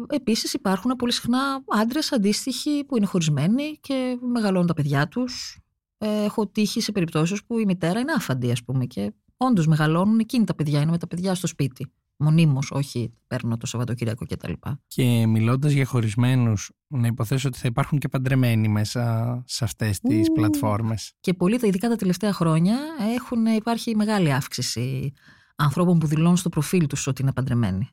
[0.09, 1.39] επίσης υπάρχουν πολύ συχνά
[1.81, 5.57] άντρες αντίστοιχοι που είναι χωρισμένοι και μεγαλώνουν τα παιδιά τους.
[6.05, 10.43] Έχω τύχει σε περιπτώσεις που η μητέρα είναι άφαντη, ας πούμε, και όντως μεγαλώνουν εκείνη
[10.45, 11.91] τα παιδιά, είναι με τα παιδιά στο σπίτι.
[12.17, 14.51] Μονίμως, όχι παίρνω το Σαββατοκύριακο κτλ.
[14.87, 20.29] Και μιλώντας για χωρισμένους, να υποθέσω ότι θα υπάρχουν και παντρεμένοι μέσα σε αυτές τις
[20.29, 20.33] Ου.
[20.33, 21.13] πλατφόρμες.
[21.19, 22.77] Και πολύ, τα- ειδικά τα τελευταία χρόνια,
[23.15, 25.13] έχουν, υπάρχει μεγάλη αύξηση
[25.55, 27.89] ανθρώπων που δηλώνουν στο προφίλ τους ότι είναι παντρεμένοι.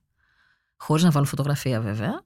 [0.76, 2.22] Χωρίς να βάλουν φωτογραφία βέβαια.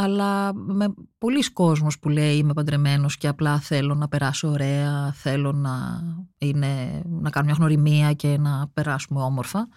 [0.00, 5.52] Αλλά με πολλοί κόσμος που λέει είμαι παντρεμένος και απλά θέλω να περάσω ωραία, θέλω
[5.52, 6.00] να,
[6.38, 9.68] είναι, να κάνω μια γνωριμία και να περάσουμε όμορφα.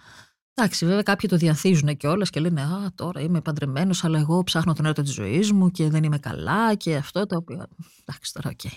[0.54, 4.72] Εντάξει, βέβαια κάποιοι το διαθίζουν κιόλας και λένε Α, τώρα είμαι παντρεμένος, αλλά εγώ ψάχνω
[4.72, 7.66] τον έρωτα της ζωής μου και δεν είμαι καλά και αυτό το οποίο.
[8.04, 8.70] Εντάξει, τώρα, οκ.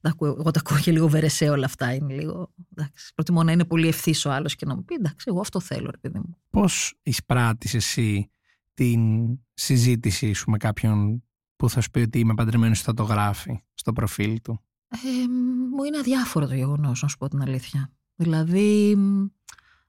[0.00, 1.94] Τα ακούω- Εγώ τα ακούω και λίγο βερεσέ όλα αυτά.
[1.94, 2.50] Είναι λίγο.
[2.76, 5.60] Εντάξει, προτιμώ να είναι πολύ ευθύς ο άλλος και να μου πει Εντάξει, εγώ αυτό
[5.60, 6.36] θέλω, ρε παιδί μου.
[6.50, 8.30] Πώς εισπράττεις εσύ
[8.80, 11.22] την συζήτησή σου με κάποιον
[11.56, 14.98] που θα σου πει ότι είμαι παντρεμένος θα το γράφει στο προφίλ του; Ε,
[15.76, 17.92] μου είναι αδιάφορο το γεγονός, να σου πω την αλήθεια.
[18.14, 19.26] Δηλαδή, μ,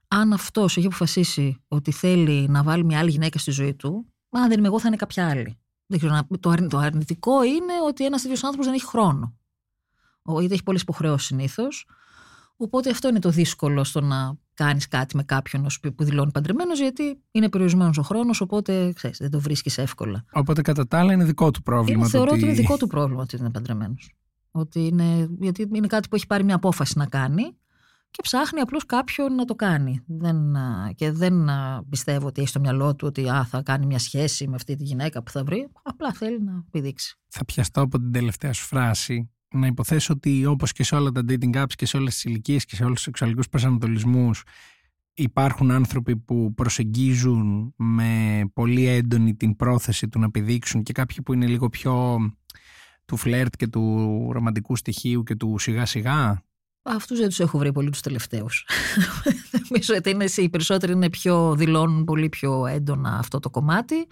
[0.08, 4.48] αν αυτός έχει αποφασίσει ότι θέλει να βάλει μια άλλη γυναίκα στη ζωή του, αν
[4.48, 5.58] δεν είμαι εγώ, θα είναι κάποια άλλη.
[5.86, 9.36] Δεν ξέρω, να- το, αρνη- το αρνητικό είναι ότι ένας τέτοιος άνθρωπος δεν έχει χρόνο.
[10.22, 11.86] Ο, είτε έχει πολλές υποχρεώσεις συνήθως.
[12.56, 16.78] Οπότε αυτό είναι το δύσκολο στο να κάνεις κάτι με κάποιον ως που δηλώνει παντρεμένος,
[16.80, 20.24] γιατί είναι περιορισμένος ο χρόνος, οπότε ξέρεις, δεν το βρίσκεις εύκολα.
[20.32, 21.92] Οπότε κατά τα άλλα είναι δικό του πρόβλημα.
[21.98, 24.12] Είναι, το θεωρώ ότι ότι- είναι δικό του πρόβλημα ότι είναι παντρεμένος.
[24.50, 27.56] Ότι είναι, γιατί είναι κάτι που έχει πάρει μια απόφαση να κάνει
[28.10, 30.02] και ψάχνει απλώς κάποιον να το κάνει.
[30.06, 33.86] Δεν, α, και δεν α, πιστεύω ότι έχει στο μυαλό του ότι α, θα κάνει
[33.86, 35.68] μια σχέση με αυτή τη γυναίκα που θα βρει.
[35.82, 37.18] Απλά θέλει να επιδείξει.
[37.28, 39.30] Θα πιαστώ από την τελευταία σου φράση.
[39.52, 42.64] Να υποθέσω ότι όπως και σε όλα τα dating apps και σε όλες τις ηλικίες
[42.64, 44.42] και σε όλους τους σεξουαλικούς προσανατολισμούς
[45.14, 51.32] υπάρχουν άνθρωποι που προσεγγίζουν με πολύ έντονη την πρόθεση του να επιδείξουν και κάποιοι που
[51.32, 52.18] είναι λίγο πιο
[53.04, 56.42] του φλερτ και του ρομαντικού στοιχείου και του σιγά σιγά.
[56.82, 58.66] Αυτούς δεν τους έχω βρει πολύ τους τελευταίους.
[59.68, 64.06] Νομίζω ότι είναι, οι περισσότεροι είναι πιο, δηλώνουν πολύ πιο έντονα αυτό το κομμάτι.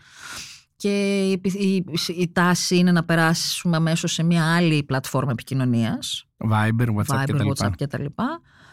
[0.81, 1.85] Και η, η,
[2.17, 6.25] η τάση είναι να περάσουμε αμέσως σε μια άλλη πλατφόρμα επικοινωνίας.
[6.51, 7.49] Viber, WhatsApp Viber, κτλ.
[7.49, 8.05] WhatsApp κτλ.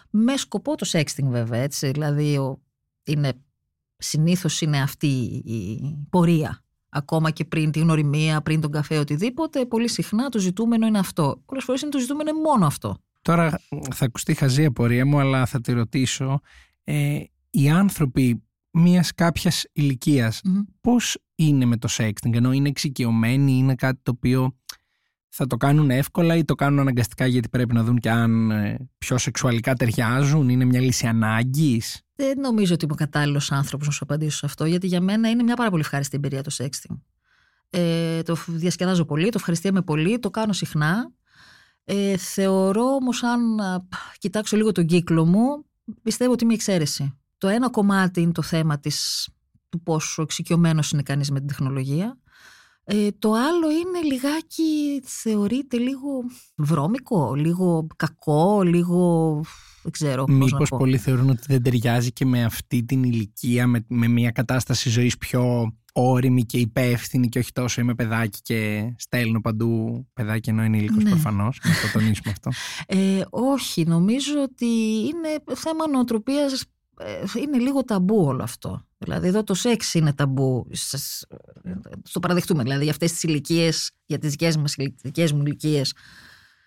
[0.09, 1.91] Με σκοπό το sexting βέβαια, έτσι.
[1.91, 2.61] Δηλαδή ο,
[3.03, 3.33] είναι,
[3.97, 5.07] συνήθως είναι αυτή
[5.45, 6.63] η πορεία.
[6.89, 11.41] Ακόμα και πριν τη γνωριμία, πριν τον καφέ, οτιδήποτε, πολύ συχνά το ζητούμενο είναι αυτό.
[11.45, 12.97] Πολλές φορές είναι το ζητούμενο είναι μόνο αυτό.
[13.21, 13.61] Τώρα
[13.93, 16.39] θα ακουστεί χαζή απορία μου, αλλά θα τη ρωτήσω.
[16.83, 20.61] Ε, οι άνθρωποι μιας κάποιας ηλικίας Μμμ.
[20.81, 24.55] πώς είναι με το sexting, ενώ είναι εξοικειωμένοι, είναι κάτι το οποίο
[25.29, 28.89] θα το κάνουν εύκολα ή το κάνουν αναγκαστικά γιατί πρέπει να δουν και αν ε,
[28.97, 33.93] πιο σεξουαλικά ταιριάζουν, είναι μια λύση ανάγκης; Δεν νομίζω ότι είμαι ο κατάλληλος άνθρωπος να
[33.93, 36.99] σου απαντήσω σε αυτό, γιατί για μένα είναι μια πάρα πολύ ευχάριστη εμπειρία το sexting.
[37.69, 41.11] Ε, το διασκεδάζω πολύ, το ευχαριστιέμαι πολύ, το κάνω συχνά.
[41.83, 43.83] Ε, θεωρώ όμως, αν α,
[44.17, 45.65] κοιτάξω λίγο τον κύκλο μου,
[46.03, 47.17] πιστεύω ότι είμαι η εξαίρεση.
[47.37, 49.29] Το ένα κομμάτι είναι το θέμα της,
[49.69, 52.17] του πόσο εξοικειωμένος είναι κανείς με την τεχνολογία.
[52.89, 56.09] Ε, το άλλο είναι λιγάκι, θεωρείται λίγο
[56.55, 59.41] βρώμικο, λίγο κακό, λίγο.
[59.83, 60.77] Δεν ξέρω πώς να Μήπως πω.
[60.77, 65.17] πολλοί θεωρούν ότι δεν ταιριάζει και με αυτή την ηλικία, με, με μια κατάσταση ζωής
[65.17, 70.77] πιο όρημη και υπεύθυνη και όχι τόσο είμαι παιδάκι και στέλνω παντού παιδάκι ενώ είναι
[70.77, 71.09] ήλικος Ναι.
[71.09, 72.51] προφανώς, να το τονίσουμε αυτό.
[72.87, 74.65] Ε, όχι, νομίζω ότι
[75.05, 76.65] είναι θέμα νοοτροπίας, ε,
[77.37, 78.85] είναι λίγο ταμπού όλο αυτό.
[78.97, 81.25] Δηλαδή εδώ το σεξ είναι ταμπού, Σας-
[82.03, 85.93] στο παραδεχτούμε, δηλαδή για αυτές τις ηλικίες, για τις δικές, μας, τις δικές μου ηλικίες.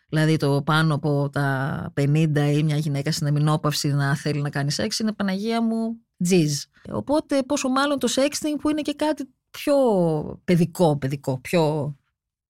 [0.08, 4.70] Δηλαδή το πάνω από τα 50 ή μια γυναίκα στην εμεινόπαυση να θέλει να κάνει
[4.70, 6.62] σεξ είναι Παναγία μου τζιζ.
[6.90, 9.74] Οπότε πόσο μάλλον το sexting που είναι και κάτι πιο
[10.44, 11.94] παιδικό, παιδικό, πιο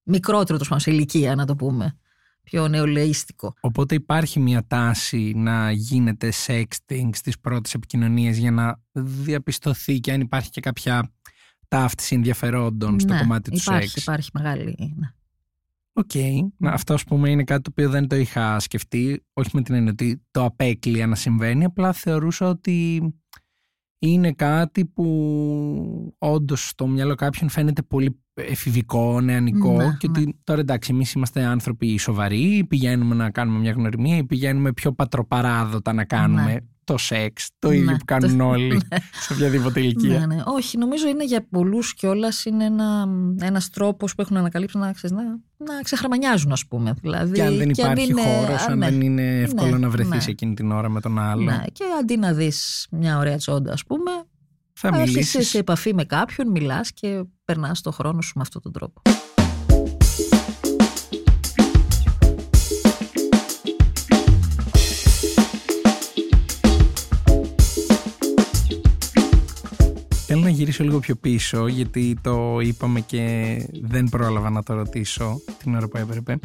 [0.03, 1.97] μικρότερο το σε ηλικία να το πούμε.
[2.43, 3.53] Πιο νεολαίστικο.
[3.59, 10.21] Οπότε υπάρχει μια τάση να γίνεται sexting στις πρώτες επικοινωνίες για να διαπιστωθεί και αν
[10.21, 11.13] υπάρχει και κάποια
[11.67, 14.01] ταύτιση ενδιαφερόντων στο Ναι, κομμάτι του υπάρχει, σεξ.
[14.01, 14.75] Υπάρχει μεγάλη.
[14.97, 15.07] Ναι.
[15.93, 16.11] Οκ.
[16.57, 19.23] Να, Αυτό, ας πούμε, είναι κάτι το οποίο δεν το είχα σκεφτεί.
[19.33, 21.63] Όχι με την έννοια ότι το απέκλεια να συμβαίνει.
[21.63, 23.01] Απλά θεωρούσα ότι
[23.99, 30.59] είναι κάτι που όντως στο μυαλό κάποιων φαίνεται πολύ εφηβικό, νεανικό Ναι, και ότι τώρα
[30.59, 36.03] εντάξει εμείς είμαστε άνθρωποι σοβαροί, πηγαίνουμε να κάνουμε μια γνωριμία ή πηγαίνουμε πιο πατροπαράδοτα να
[36.05, 36.55] κάνουμε Ναι.
[36.83, 38.97] το σεξ, το Ναι, ίδιο που κάνουν το- όλοι ναι.
[39.21, 40.19] σε οποιαδήποτε ηλικία.
[40.19, 40.41] Ναι, ναι.
[40.45, 43.07] Όχι, νομίζω είναι για πολλούς κιόλας είναι ένα,
[43.41, 45.23] ένας τρόπος που έχουν ανακαλύψει να, ξέρεις, να,
[45.73, 46.93] να ξεχραμανιάζουν ας πούμε.
[47.01, 48.89] Δηλαδή, Και αν δεν υπάρχει είναι- χώρος, α, αν ναι.
[48.89, 50.31] δεν είναι εύκολο Ναι, να βρεθείς ναι.
[50.31, 53.83] εκείνη την ώρα με τον άλλο, Ναι, και αντί να δεις μια ωραία τσόντα ας
[53.83, 54.11] πούμε,
[54.81, 55.49] θα έρχεσαι μιλήσεις.
[55.49, 59.01] σε επαφή με κάποιον, μιλάς και περνάς το χρόνο σου με αυτόν τον τρόπο.
[70.25, 75.41] Θέλω να γυρίσω λίγο πιο πίσω γιατί το είπαμε και δεν πρόλαβα να το ρωτήσω
[75.57, 76.39] την ώρα που έπρεπε.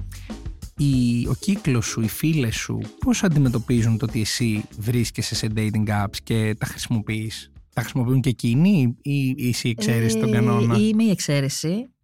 [0.77, 6.05] Η, ο κύκλος σου, οι φίλες σου, πώς αντιμετωπίζουν το ότι εσύ βρίσκεσαι σε dating
[6.05, 10.79] apps και τα χρησιμοποιείς; Τα χρησιμοποιούν και εκείνοι ή ή εσύ ξέρεις τον Ε, κανόνα;
[10.79, 11.95] Είμαι η εξαίρεση.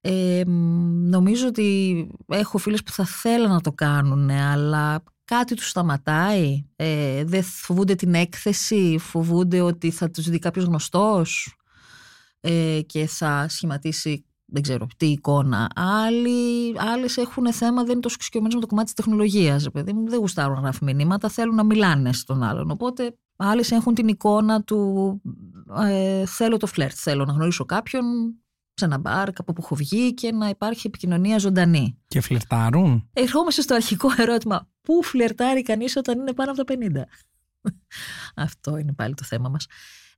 [0.00, 5.68] Ε, μ, νομίζω ότι έχω φίλες που θα θέλουν να το κάνουν, αλλά κάτι τους
[5.68, 6.64] σταματάει.
[6.76, 11.56] Ε, δεν φοβούνται την έκθεση, φοβούνται ότι θα τους δει κάποιος γνωστός
[12.40, 15.70] ε, και θα σχηματίσει δεν ξέρω τι εικόνα.
[15.74, 19.62] Άλλοι, άλλες έχουν θέμα, δεν είναι τόσο εξοικειωμένες με το κομμάτι της τεχνολογίας.
[19.62, 22.70] ρε παιδί μου, δεν γουστάρουν να γράφουν μηνύματα, θέλουν να μιλάνε στον άλλον.
[22.70, 25.20] Οπότε άλλες έχουν την εικόνα του
[25.80, 28.04] ε, θέλω το φλερτ, θέλω να γνωρίσω κάποιον
[28.74, 31.98] σε ένα μπαρ, κάπου που έχω βγει και να υπάρχει επικοινωνία ζωντανή.
[32.06, 34.68] Και φλερτάρουν; Ερχόμαστε στο αρχικό ερώτημα.
[34.80, 37.02] Πού φλερτάρει κανείς όταν είναι πάνω από τα 50.
[38.46, 39.66] αυτό είναι πάλι το θέμα μας.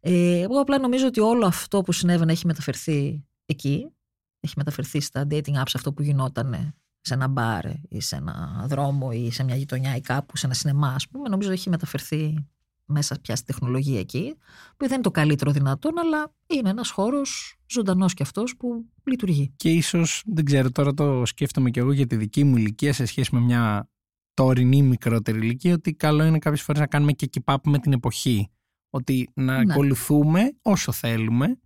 [0.00, 3.92] Ε, εγώ απλά νομίζω ότι όλο αυτό που συνέβαινε έχει μεταφερθεί εκεί.
[4.40, 9.08] Έχει μεταφερθεί στα dating apps αυτό που γινόταν σε ένα μπαρ ή σε ένα δρόμο
[9.12, 11.28] ή σε μια γειτονιά ή κάπου, σε ένα σινεμά ας πούμε.
[11.28, 12.46] Νομίζω έχει μεταφερθεί
[12.84, 14.34] μέσα πια στη τεχνολογία εκεί,
[14.76, 19.52] που δεν είναι το καλύτερο δυνατόν, αλλά είναι ένας χώρος ζωντανός κι αυτός που λειτουργεί.
[19.56, 23.04] Και ίσως, δεν ξέρω, τώρα το σκέφτομαι και εγώ για τη δική μου ηλικία σε
[23.04, 23.88] σχέση με μια
[24.34, 27.92] τωρινή μικρότερη ηλικία, ότι καλό είναι κάποιες φορές να κάνουμε και keep up με την
[27.92, 28.50] εποχή.
[28.90, 29.72] Ότι να Ναι.
[29.72, 31.58] ακολουθούμε όσο θέλουμε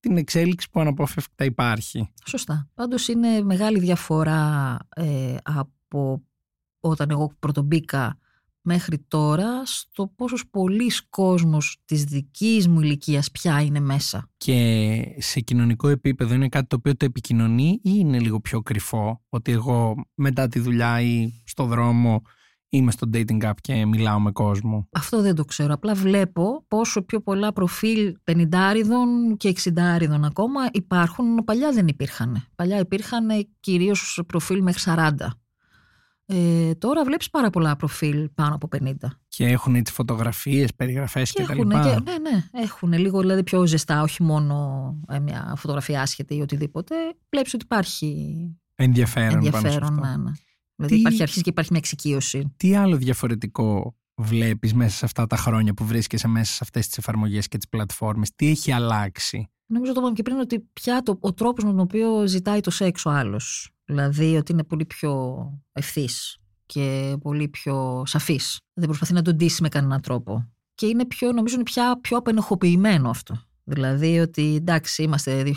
[0.00, 2.12] την εξέλιξη που αναπόφευκτα υπάρχει.
[2.26, 2.68] Σωστά.
[2.74, 6.22] Πάντως είναι μεγάλη διαφορά ε, από
[6.80, 8.18] όταν εγώ πρωτομπήκα
[8.62, 14.30] μέχρι τώρα στο πόσος πολλής κόσμος της δικής μου ηλικίας πια είναι μέσα.
[14.36, 19.24] Και σε κοινωνικό επίπεδο είναι κάτι το οποίο το επικοινωνεί ή είναι λίγο πιο κρυφό.
[19.28, 22.22] Ότι εγώ μετά τη δουλειά ή στο δρόμο
[22.68, 25.72] είμαι στο dating app και μιλάω με κόσμο; Αυτό δεν το ξέρω.
[25.74, 28.36] Απλά βλέπω πόσο πιο πολλά προφίλ 50
[29.36, 29.70] και 60
[30.24, 31.44] ακόμα υπάρχουν.
[31.44, 32.46] Παλιά δεν υπήρχαν.
[32.54, 33.28] Παλιά υπήρχαν
[33.60, 35.10] κυρίως προφίλ μέχρι 40.
[36.30, 38.92] Ε, τώρα βλέπεις πάρα πολλά προφίλ πάνω από 50.
[39.28, 41.52] Και έχουν έτσι φωτογραφίες, περιγραφές Και κτλ.
[41.52, 41.76] έχουν, και,
[42.10, 46.94] ναι, ναι, έχουν λίγο δηλαδή πιο ζεστά, όχι μόνο ε, μια φωτογραφία άσχετη ή οτιδήποτε.
[47.30, 48.36] Βλέπεις ότι υπάρχει
[48.74, 49.88] Ενδιαφέρον, πάνω σε ενδιαφέρον.
[49.98, 50.06] αυτό.
[50.06, 50.30] Ναι, ναι.
[50.76, 52.52] Δηλαδή Τι- υπάρχει αρχίζει και υπάρχει μια εξοικείωση.
[52.56, 56.98] Τι άλλο διαφορετικό βλέπεις μέσα σε αυτά τα χρόνια που βρίσκεσαι μέσα σε αυτές τις
[56.98, 61.18] εφαρμογές και τις πλατφόρμες; Τι έχει αλλάξει; Νομίζω το είπαμε και πριν ότι πια το,
[61.20, 63.70] ο τρόπος με τον οποίο ζητάει το σεξ ο άλλος.
[63.84, 65.36] Δηλαδή ότι είναι πολύ πιο
[65.72, 68.60] ευθύς και πολύ πιο σαφής.
[68.72, 70.50] Δεν προσπαθεί να τον ντύσει με κανέναν τρόπο.
[70.74, 73.42] Και είναι πιο, νομίζω είναι πια πιο απενεχοποιημένο αυτό.
[73.64, 75.52] Δηλαδή ότι εντάξει είμαστε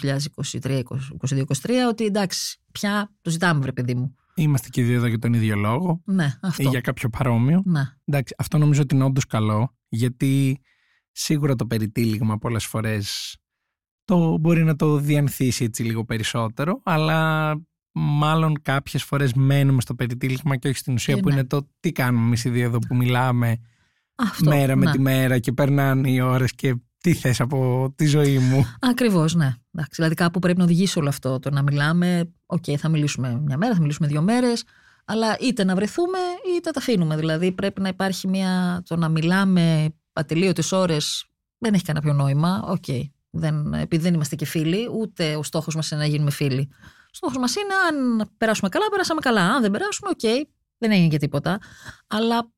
[0.62, 0.84] 2023-2023,
[1.90, 4.16] ότι εντάξει πια το ζητάμε βρε παιδί μου.
[4.36, 6.70] Είμαστε και οι δύο εδώ για τον ίδιο λόγο Ναι, ή αυτό.
[6.70, 7.62] για κάποιο παρόμοιο.
[7.66, 7.82] Ναι.
[8.06, 10.62] Εντάξει, αυτό νομίζω ότι είναι όντως καλό, γιατί
[11.12, 13.36] σίγουρα το περιτύλιγμα πολλές φορές
[14.12, 17.52] το μπορεί να το διανθίσει έτσι λίγο περισσότερο, αλλά
[17.92, 21.34] μάλλον κάποιες φορές μένουμε στο περιτύλιγμα και όχι στην ουσία Ε, που ναι.
[21.34, 23.58] είναι το τι κάνουμε εμείς οι δύο εδώ που μιλάμε
[24.16, 24.92] Αυτό, μέρα με ναι.
[24.92, 28.66] τη μέρα και περνάνε οι ώρες και τι θες από τη ζωή μου.
[28.80, 29.54] Ακριβώς, ναι.
[29.74, 31.40] Εντάξει, δηλαδή κάπου πρέπει να οδηγήσει όλο αυτό.
[31.40, 34.64] Το να μιλάμε, οκ, θα μιλήσουμε μια μέρα, θα μιλήσουμε δύο μέρες,
[35.06, 36.18] αλλά είτε να βρεθούμε
[36.58, 37.16] είτε τα αφήνουμε.
[37.16, 38.84] Δηλαδή πρέπει να υπάρχει μια.
[38.88, 41.26] Το να μιλάμε ατελείωτες ώρες
[41.58, 42.64] δεν έχει κανένα νόημα.
[42.68, 42.86] Οκ.
[43.32, 46.70] Δεν, επειδή δεν είμαστε και φίλοι, ούτε ο στόχος μας είναι να γίνουμε φίλοι.
[46.84, 49.42] Ο στόχος μας είναι αν περάσουμε καλά, περάσαμε καλά.
[49.42, 51.60] Αν δεν περάσουμε, οκ, δεν έγινε και τίποτα.
[52.08, 52.52] Αλλά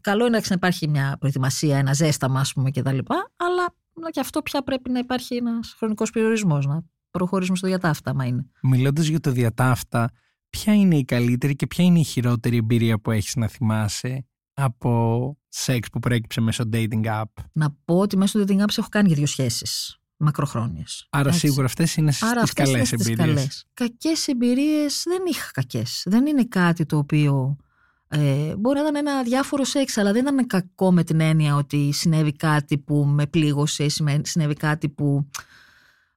[0.00, 2.98] καλό είναι να υπάρχει μια προετοιμασία, ένα ζέσταμα, ας πούμε, κτλ.
[3.36, 3.74] Αλλά
[4.10, 8.24] και αυτό πια πρέπει να υπάρχει ένας χρονικός περιορισμός, να προχωρήσουμε στο διά ταύτα, άμα
[8.24, 8.46] είναι.
[8.62, 10.10] Μιλώντας για το διατάφτα,
[10.50, 15.36] ποια είναι η καλύτερη και ποια είναι η χειρότερη εμπειρία που έχεις να θυμάσαι από
[15.48, 19.08] σεξ που προέκυψε μέσω dating app; Να πω ότι μέσω του dating apps έχω κάνει
[19.08, 21.06] και δύο σχέσεις μακροχρόνιες.
[21.10, 23.26] Άρα σίγουρα αυτές είναι στις Άρα αυτές καλές είναι στις εμπειρίες.
[23.26, 23.66] καλές.
[23.74, 26.02] Κακές εμπειρίες δεν είχα κακές.
[26.06, 27.56] Δεν είναι κάτι το οποίο
[28.08, 31.92] ε, μπορεί να ήταν ένα διάφορο σεξ, αλλά δεν ήταν κακό με την έννοια ότι
[31.92, 33.90] συνέβη κάτι που με πλήγωσε, ή
[34.22, 35.28] συνέβη κάτι που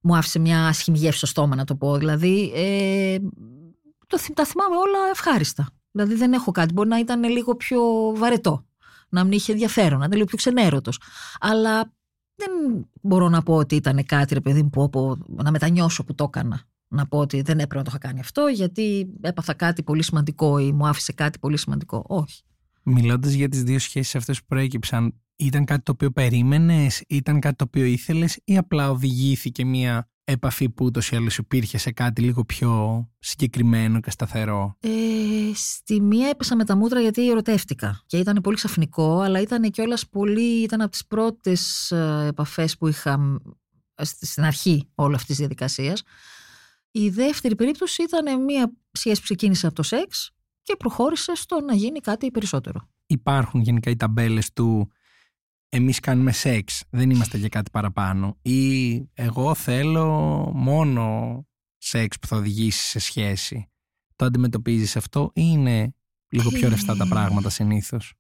[0.02, 1.98] μου άφησε μια άσχημη γεύση στο στόμα να το πω.
[1.98, 3.18] Δηλαδή ε,
[4.08, 5.70] το, τα θυμάμαι όλα ευχάριστα.
[5.92, 6.74] Δηλαδή δεν έχω κάτι.
[6.74, 7.82] Μπορεί να ήταν λίγο πιο
[8.16, 8.66] βαρετό.
[9.10, 11.00] Να μην είχε ενδιαφέρον, να ήταν λίγο πιο ξενέρωτος.
[11.40, 11.94] Αλλά
[12.46, 16.24] δεν μπορώ να πω ότι ήταν κάτι, ρε παιδί μου, που, να μετανιώσω που το
[16.24, 16.62] έκανα.
[16.88, 20.60] Να πω ότι δεν έπρεπε να το είχα κάνει αυτό, γιατί έπαθα κάτι πολύ σημαντικό
[20.60, 22.04] ή μου άφησε κάτι πολύ σημαντικό.
[22.08, 22.42] Όχι.
[22.84, 27.56] Μιλώντας για τις δύο σχέσεις αυτές που προέκυψαν, ήταν κάτι το οποίο περίμενες, ήταν κάτι
[27.56, 32.22] το οποίο ήθελες, ή απλά οδηγήθηκε μια επαφή που ούτως ή άλλως υπήρχε σε κάτι
[32.22, 34.90] λίγο πιο συγκεκριμένο και σταθερό; Ε,
[35.54, 38.04] στη μία έπεσα με τα μούτρα γιατί ερωτεύτηκα.
[38.06, 40.62] Και ήταν πολύ ξαφνικό, αλλά ήταν κιόλας πολύ.
[40.64, 41.92] ήταν από τις πρώτες
[42.28, 43.42] επαφές που είχα
[44.02, 46.04] στην αρχή όλη αυτής της διαδικασίας.
[46.92, 50.32] Η δεύτερη περίπτωση ήταν μια σχέση που ξεκίνησε από το σεξ
[50.64, 52.90] και προχώρησε στο να γίνει κάτι περισσότερο.
[53.06, 54.92] Υπάρχουν γενικά οι ταμπέλες του
[55.74, 60.08] εμείς κάνουμε σεξ, δεν είμαστε για κάτι παραπάνω ή εγώ θέλω
[60.56, 61.46] μόνο
[61.78, 63.70] σεξ που θα οδηγήσει σε σχέση.
[64.16, 65.94] Το αντιμετωπίζεις αυτό ή είναι
[66.30, 68.14] λίγο πιο ρευστά τα πράγματα συνήθως;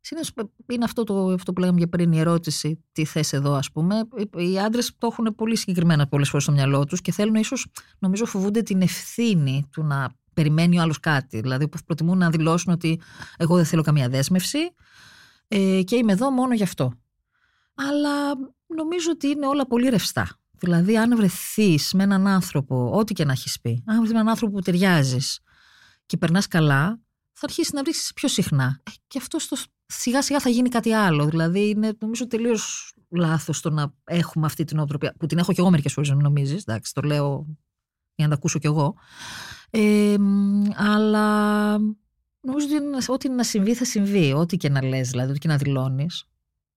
[0.00, 0.32] Συνήθως
[0.66, 4.08] είναι αυτό, το, αυτό που λέγαμε για πριν, η ερώτηση, τι θες εδώ, ας πούμε.
[4.36, 7.66] Οι άντρες το έχουν πολύ συγκεκριμένα πολλές φορές στο μυαλό τους και θέλουν ίσως,
[7.98, 11.40] νομίζω, φοβούνται την ευθύνη του να περιμένει ο άλλος κάτι.
[11.40, 13.00] Δηλαδή, που προτιμούν να δηλώσουν ότι
[13.36, 14.58] εγώ δεν θέλω καμία δέσμευση
[15.54, 16.92] ε, και είμαι εδώ μόνο γι' αυτό.
[17.74, 18.34] Αλλά
[18.66, 20.38] νομίζω ότι είναι όλα πολύ ρευστά.
[20.58, 24.28] Δηλαδή, αν βρεθείς με έναν άνθρωπο, ό,τι και να έχεις πει, αν βρεθείς με έναν
[24.28, 25.40] άνθρωπο που ταιριάζεις
[26.06, 27.00] και περνάς καλά,
[27.32, 28.80] θα αρχίσεις να βρει πιο συχνά.
[28.82, 31.26] Ε, και αυτό στο, σιγά σιγά θα γίνει κάτι άλλο.
[31.26, 35.60] Δηλαδή, είναι νομίζω τελείως λάθος το να έχουμε αυτή την οτροπία, που την έχω κι
[35.60, 36.60] εγώ μερικές φορές, μην νομίζεις.
[36.60, 37.46] Εντάξει, το λέω
[38.14, 38.94] για να τα ακούσω κι εγώ.
[39.70, 40.16] Ε,
[40.76, 41.76] αλλά
[42.42, 44.32] νομίζω ότι ό,τι να συμβεί θα συμβεί.
[44.32, 46.24] Ό,τι και να λες, δηλαδή, ό,τι και να δηλώνεις.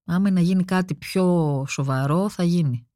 [0.04, 2.86] Άμα να γίνει κάτι πιο σοβαρό, θα γίνει.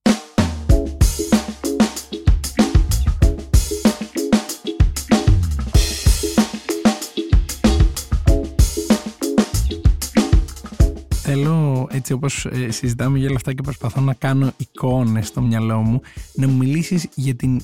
[11.22, 15.80] Θέλω έτσι όπως ε, συζητάμε για όλα αυτά και προσπαθώ να κάνω εικόνες στο μυαλό
[15.80, 16.00] μου
[16.34, 17.60] να μου μιλήσεις για την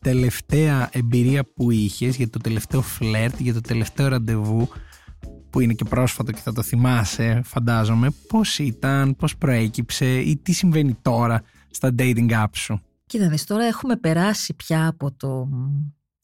[0.00, 4.68] τελευταία εμπειρία που είχες, για το τελευταίο φλερτ, για το τελευταίο ραντεβού
[5.50, 10.52] που είναι και πρόσφατο και θα το θυμάσαι φαντάζομαι πώς ήταν, πώς προέκυψε ή τι
[10.52, 15.48] συμβαίνει τώρα στα dating apps σου; Κοίτα δεις, τώρα έχουμε περάσει πια από το,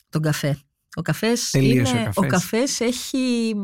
[0.08, 0.58] τον καφέ.
[0.96, 2.16] Ο καφές, είναι, ο καφές.
[2.16, 3.54] Ο καφές έχει,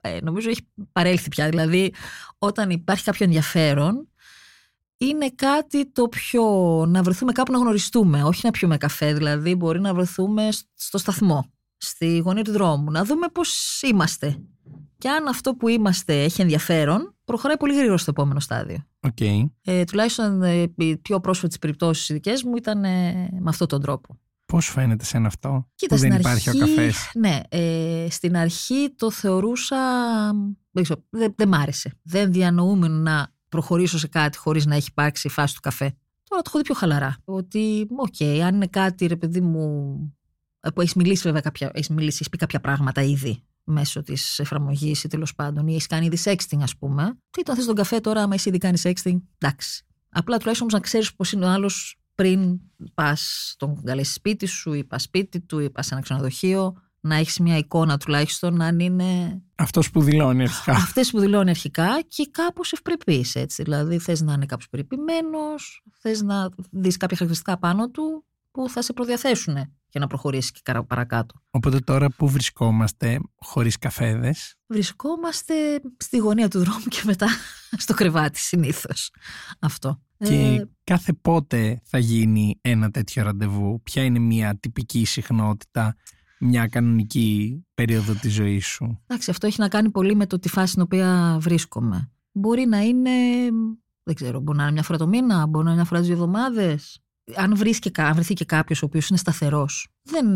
[0.00, 1.48] ε, νομίζω έχει παρέλθει πια.
[1.48, 1.94] Δηλαδή
[2.38, 4.08] όταν υπάρχει κάποιο ενδιαφέρον
[5.00, 6.44] είναι κάτι το πιο
[6.88, 9.12] να βρεθούμε κάπου να γνωριστούμε, όχι να πιούμε καφέ.
[9.12, 14.40] Δηλαδή μπορεί να βρεθούμε στο σταθμό, στη γωνία του δρόμου, να δούμε πώς είμαστε.
[14.98, 18.86] Και αν αυτό που είμαστε έχει ενδιαφέρον, προχωράει πολύ γρήγορα στο επόμενο στάδιο.
[19.00, 19.44] Okay.
[19.64, 23.80] Ε, τουλάχιστον ε, οι πιο πρόσφατες περιπτώσεις οι δικές μου ήταν ε, με αυτόν τον
[23.82, 24.18] τρόπο.
[24.46, 28.94] Πώς φαίνεται σε αυτό Κοίτα, που δεν αρχή, υπάρχει ο καφές; Ναι, ε, στην αρχή
[28.96, 29.76] το θεωρούσα.
[30.70, 31.92] Δεν, ξέρω, δεν, δεν μ' άρεσε.
[32.02, 35.96] Δεν διανοούμε να προχωρήσω σε κάτι χωρίς να έχει υπάρξει η φάση του καφέ.
[36.28, 37.16] Τώρα το έχω δει πιο χαλαρά.
[37.24, 39.94] Ότι, OK, okay, αν είναι κάτι, ρε παιδί μου,
[40.74, 45.04] που έχεις μιλήσει βέβαια κάποια, έχεις μιλήσει, έχεις πει κάποια πράγματα ήδη μέσω της εφαρμογής
[45.04, 47.18] ή τέλος πάντων, ή έχεις κάνει ήδη sexting, ας πούμε.
[47.30, 49.84] Τι το θες τον καφέ τώρα, άμα εσύ ήδη κάνεις sexting, εντάξει.
[50.08, 52.60] Απλά τουλάχιστον όμως να ξέρεις πώς είναι ο άλλος πριν
[52.94, 57.16] πας τον καλέσεις σπίτι σου, ή πας σπίτι του, ή πας σε ένα ξενοδοχείο, να
[57.16, 59.42] έχεις μια εικόνα τουλάχιστον αν είναι.
[59.54, 60.72] Αυτός που δηλώνει αρχικά.
[60.72, 63.62] Αυτές που δηλώνει αρχικά και κάπως ευπρεπή έτσι.
[63.62, 68.82] Δηλαδή θες να είναι κάποιος περιποιημένος, θες να δεις κάποια χαρακτηριστικά πάνω του που θα
[68.82, 69.54] σε προδιαθέσουν
[69.90, 71.34] για να προχωρήσεις και παρακάτω.
[71.50, 75.54] Οπότε τώρα που βρισκόμαστε χωρίς καφέδες; Βρισκόμαστε
[75.96, 77.26] στη γωνία του δρόμου και μετά
[77.84, 79.10] στο κρεβάτι συνήθως.
[79.60, 80.00] Αυτό.
[80.18, 85.96] Και ε, κάθε πότε θα γίνει ένα τέτοιο ραντεβού, ποια είναι μια τυπική συχνότητα,
[86.40, 89.00] μια κανονική περίοδο της ζωής σου.
[89.06, 92.10] Εντάξει, αυτό έχει να κάνει πολύ με το τη φάση στην οποία βρίσκομαι.
[92.32, 93.10] Μπορεί να είναι,
[94.02, 96.08] δεν ξέρω, μπορεί να είναι μια φορά το μήνα, μπορεί να είναι μια φορά τις
[96.08, 97.02] δύο εβδομάδες
[97.36, 100.26] αν, βρεθεί και, αν βρεθεί και κάποιος ο οποίος είναι σταθερός, δεν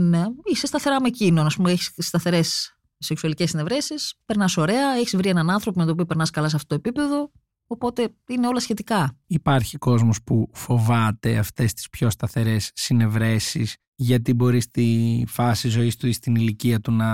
[0.45, 1.47] είσαι σταθερά με εκείνον.
[1.47, 6.07] Α πούμε, έχεις σταθερές σεξουαλικές συνευρέσεις, περνάς ωραία, έχεις βρει έναν άνθρωπο με τον οποίο
[6.07, 7.31] περνάς καλά σε αυτό το επίπεδο.
[7.66, 9.16] Οπότε είναι όλα σχετικά.
[9.27, 16.07] Υπάρχει κόσμος που φοβάται αυτές τις πιο σταθερές συνευρέσεις γιατί μπορεί στη φάση ζωής του
[16.07, 17.09] ή στην ηλικία του να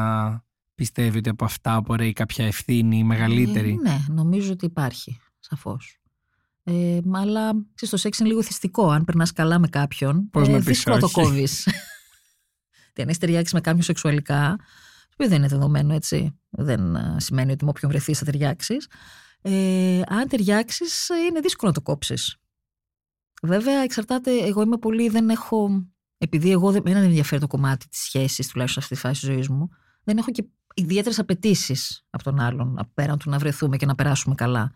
[0.74, 6.00] πιστεύει ότι από αυτά απορρέει κάποια ευθύνη μεγαλύτερη; Ε, ναι, νομίζω ότι υπάρχει, σαφώς.
[6.62, 8.90] Ε, αλλά στο σεξ είναι λίγο θυστικό.
[8.90, 11.62] Αν περνάς καλά με κάποιον, Πώς ε, να δύσκολο το κόβεις.
[12.92, 16.38] Τι αν έχεις ταιριάξει με κάποιον σεξουαλικά, το οποίο δεν είναι δεδομένο έτσι.
[16.50, 18.86] Δεν ε, σημαίνει ότι με όποιον βρεθείς θα ταιριάξεις.
[19.42, 22.36] Ε, αν ταιριάξεις, είναι δύσκολο να το κόψεις.
[23.42, 24.30] Βέβαια, εξαρτάται.
[24.30, 25.08] Εγώ είμαι πολύ.
[25.08, 25.86] Δεν έχω.
[26.18, 29.30] Επειδή εγώ δεν, δεν ενδιαφέρει το κομμάτι της σχέσης, τουλάχιστον σε αυτή τη φάση της
[29.34, 29.68] ζωής μου,
[30.04, 34.34] δεν έχω και ιδιαίτερες απαιτήσεις από τον άλλον, πέραν του να βρεθούμε και να περάσουμε
[34.34, 34.72] καλά.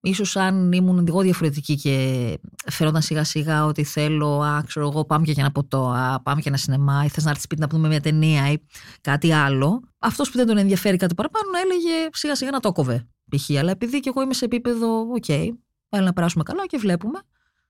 [0.00, 2.38] Ίσως αν ήμουν εγώ διαφορετική και
[2.70, 6.50] φέρονταν σιγά σιγά ότι θέλω, α, ξέρω εγώ, πάμε για ένα ποτό, α, πάμε για
[6.50, 8.56] ένα σινεμά, ή θες να έρθεις σπίτι να δούμε μια ταινία ή
[9.00, 9.82] κάτι άλλο.
[9.98, 13.50] Αυτός που δεν τον ενδιαφέρει κάτι παραπάνω έλεγε σιγά σιγά να το κόβε π.χ.
[13.58, 15.48] Αλλά επειδή και εγώ είμαι σε επίπεδο, OK, okay,
[15.88, 17.20] να περάσουμε καλά και βλέπουμε,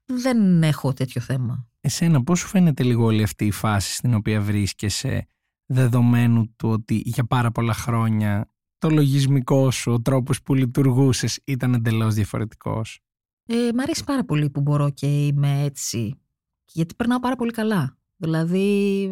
[0.05, 1.68] δεν έχω τέτοιο θέμα.
[1.81, 5.27] Εσένα πώς σου φαίνεται λίγο όλη αυτή η φάση στην οποία βρίσκεσαι
[5.66, 11.74] δεδομένου του ότι για πάρα πολλά χρόνια το λογισμικό σου, ο τρόπος που λειτουργούσες ήταν
[11.74, 13.00] εντελώς διαφορετικός;
[13.46, 16.20] Ε, μ' αρέσει πάρα πολύ που μπορώ και είμαι έτσι,
[16.64, 17.98] γιατί περνάω πάρα πολύ καλά.
[18.16, 19.03] Δηλαδή,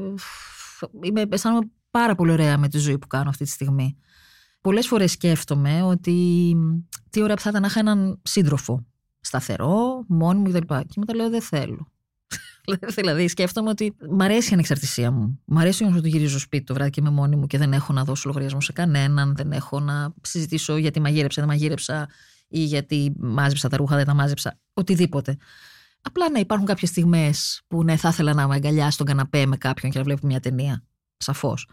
[1.03, 3.97] είμαι, αισθάνομαι πάρα πολύ ωραία με τη ζωή που κάνω αυτή τη στιγμή.
[4.63, 6.57] Πολλές φορές σκέφτομαι ότι
[7.11, 8.87] τι ωραία που θα ήταν να είχα έναν σύντροφο
[9.21, 10.75] σταθερό, μόνιμο κτλ.
[10.75, 11.87] Και μετά λέω δεν θέλω.
[12.97, 15.41] δηλαδή, σκέφτομαι ότι μ' αρέσει η ανεξαρτησία μου.
[15.45, 17.93] Μ' αρέσει να το γυρίζω σπίτι το βράδυ και είμαι μόνη μου και δεν έχω
[17.93, 19.37] να δώσω λογαριασμό σε κανέναν.
[19.37, 22.09] Δεν έχω να συζητήσω γιατί μαγείρεψα, δεν μαγείρεψα
[22.49, 24.59] ή γιατί μάζεψα τα ρούχα, δεν τα μάζεψα.
[24.75, 25.37] Οτιδήποτε.
[26.03, 29.57] Απλά να υπάρχουν κάποιες στιγμές που ναι, θα ήθελα να με αγκαλιάσει στον καναπέ με
[29.57, 30.85] κάποιον και να βλέπω μια ταινία.
[31.17, 31.69] Σαφώς.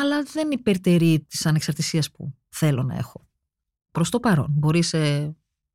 [0.00, 3.26] Αλλά δεν υπερτερεί της ανεξαρτησίας που θέλω να έχω.
[3.90, 4.46] Προς το παρόν.
[4.50, 4.98] Μπορεί σε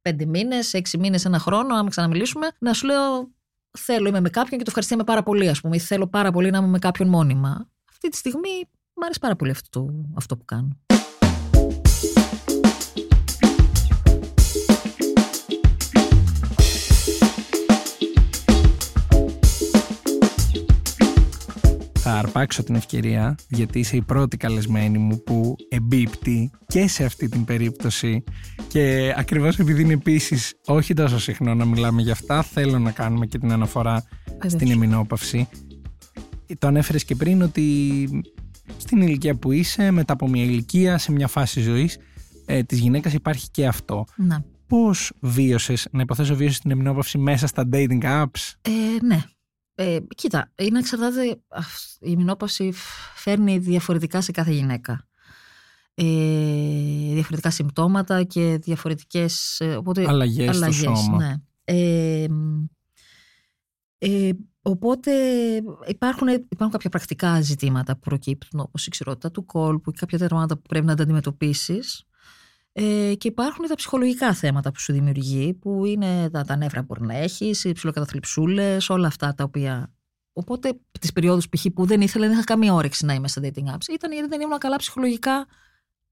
[0.01, 3.31] πέντε μήνες, έξι μήνες, ένα χρόνο, άμα ξαναμιλήσουμε, να σου λέω
[3.77, 6.49] θέλω, είμαι με κάποιον και το ευχαριστούμε πάρα πολύ, ας πούμε, ή θέλω πάρα πολύ
[6.49, 7.69] να είμαι με κάποιον μόνιμα.
[7.89, 8.49] Αυτή τη στιγμή
[8.93, 10.77] μου αρέσει πάρα πολύ αυτό, αυτό που κάνω.
[22.11, 27.29] Θα αρπάξω την ευκαιρία γιατί είσαι η πρώτη καλεσμένη μου που εμπίπτει και σε αυτή
[27.29, 28.23] την περίπτωση
[28.67, 33.25] και ακριβώς επειδή είναι επίσης όχι τόσο συχνό να μιλάμε για αυτά θέλω να κάνουμε
[33.25, 34.03] και την αναφορά
[34.47, 35.47] στην εμεινόπαυση.
[36.57, 37.63] Το ανέφερες και πριν ότι
[38.77, 41.97] στην ηλικία που είσαι μετά από μια ηλικία σε μια φάση ζωής
[42.45, 44.05] ε, της γυναίκας υπάρχει και αυτό.
[44.15, 44.43] Να.
[44.67, 48.53] Πώς βίωσες, να υποθέσω βίωσες την εμεινόπαυση μέσα στα dating apps?
[48.61, 49.23] Ε, ναι,
[49.81, 51.41] ε, κοίτα, είναι εξαρτάται.
[51.99, 52.73] Η μηνόπαυση
[53.15, 55.07] φέρνει διαφορετικά σε κάθε γυναίκα.
[55.93, 56.03] Ε,
[57.13, 61.17] διαφορετικά συμπτώματα και διαφορετικές ε, οπότε, αλλαγές, στο σώμα.
[61.17, 61.35] Ναι.
[61.63, 62.27] Ε,
[63.97, 65.11] ε, οπότε
[65.87, 70.55] υπάρχουν, υπάρχουν κάποια πρακτικά ζητήματα που προκύπτουν όπως η ξηρότητα του κόλπου και κάποια θέματα
[70.55, 72.03] που πρέπει να τα αντιμετωπίσεις.
[72.81, 76.85] Ε, και υπάρχουν τα ψυχολογικά θέματα που σου δημιουργεί, που είναι τα, τα νεύρα που
[76.85, 79.93] μπορεί να έχεις, οι ψηλοκαταθλιψούλε, όλα αυτά τα οποία.
[80.33, 81.65] Οπότε, τις περιόδους π.χ.
[81.73, 84.41] που δεν ήθελα, δεν είχα καμία όρεξη να είμαι στα dating apps, ήταν γιατί δεν
[84.41, 85.47] ήμουν καλά ψυχολογικά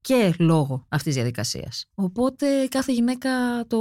[0.00, 1.86] και λόγω αυτής της διαδικασίας.
[1.94, 3.30] Οπότε, κάθε γυναίκα
[3.66, 3.78] το,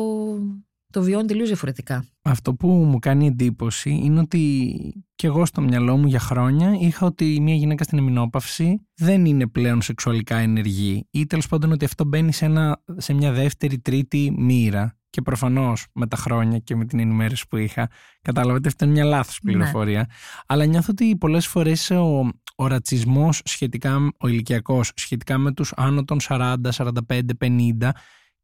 [0.91, 2.05] το βιώνει τελείως διαφορετικά.
[2.21, 7.05] Αυτό που μου κάνει εντύπωση είναι ότι και εγώ στο μυαλό μου για χρόνια είχα
[7.05, 12.05] ότι μια γυναίκα στην εμεινόπαυση δεν είναι πλέον σεξουαλικά ενεργή ή τέλος πάντων ότι αυτό
[12.05, 14.91] μπαίνει σε, ένα, σε μια δεύτερη, τρίτη μοίρα.
[15.09, 17.89] Και προφανώς με τα χρόνια και με την ενημέρωση που είχα,
[18.21, 19.51] κατάλαβα ότι αυτή είναι μια λάθος ναι.
[19.51, 20.09] πληροφορία.
[20.45, 26.03] Αλλά νιώθω ότι πολλές φορές ο, ο ρατσισμός σχετικά, ο ηλικιακός, σχετικά με τους άνω
[26.03, 27.89] των 40, 45, 50,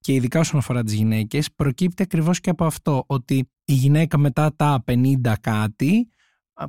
[0.03, 4.55] και ειδικά όσον αφορά τις γυναίκες προκύπτει ακριβώς και από αυτό ότι η γυναίκα μετά
[4.55, 6.07] τα 50 κάτι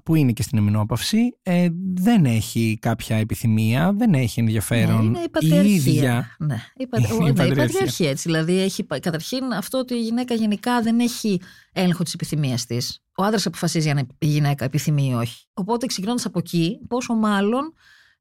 [0.04, 4.96] που είναι και στην εμεινόπαυση ε, δεν έχει κάποια επιθυμία, δεν έχει ενδιαφέρον.
[4.96, 5.70] Ναι, είναι η πατριαρχία.
[5.70, 6.36] Η ίδια...
[6.38, 6.98] Ναι, η, πα...
[7.28, 8.10] η, πατριαρχία.
[8.10, 8.28] έτσι.
[8.28, 11.40] Δηλαδή έχει, καταρχήν αυτό ότι η γυναίκα γενικά δεν έχει
[11.72, 13.02] έλεγχο της επιθυμίας της.
[13.16, 15.46] Ο άντρας αποφασίζει αν η γυναίκα επιθυμεί ή όχι.
[15.54, 17.72] Οπότε ξεκινώντας από εκεί, πόσο μάλλον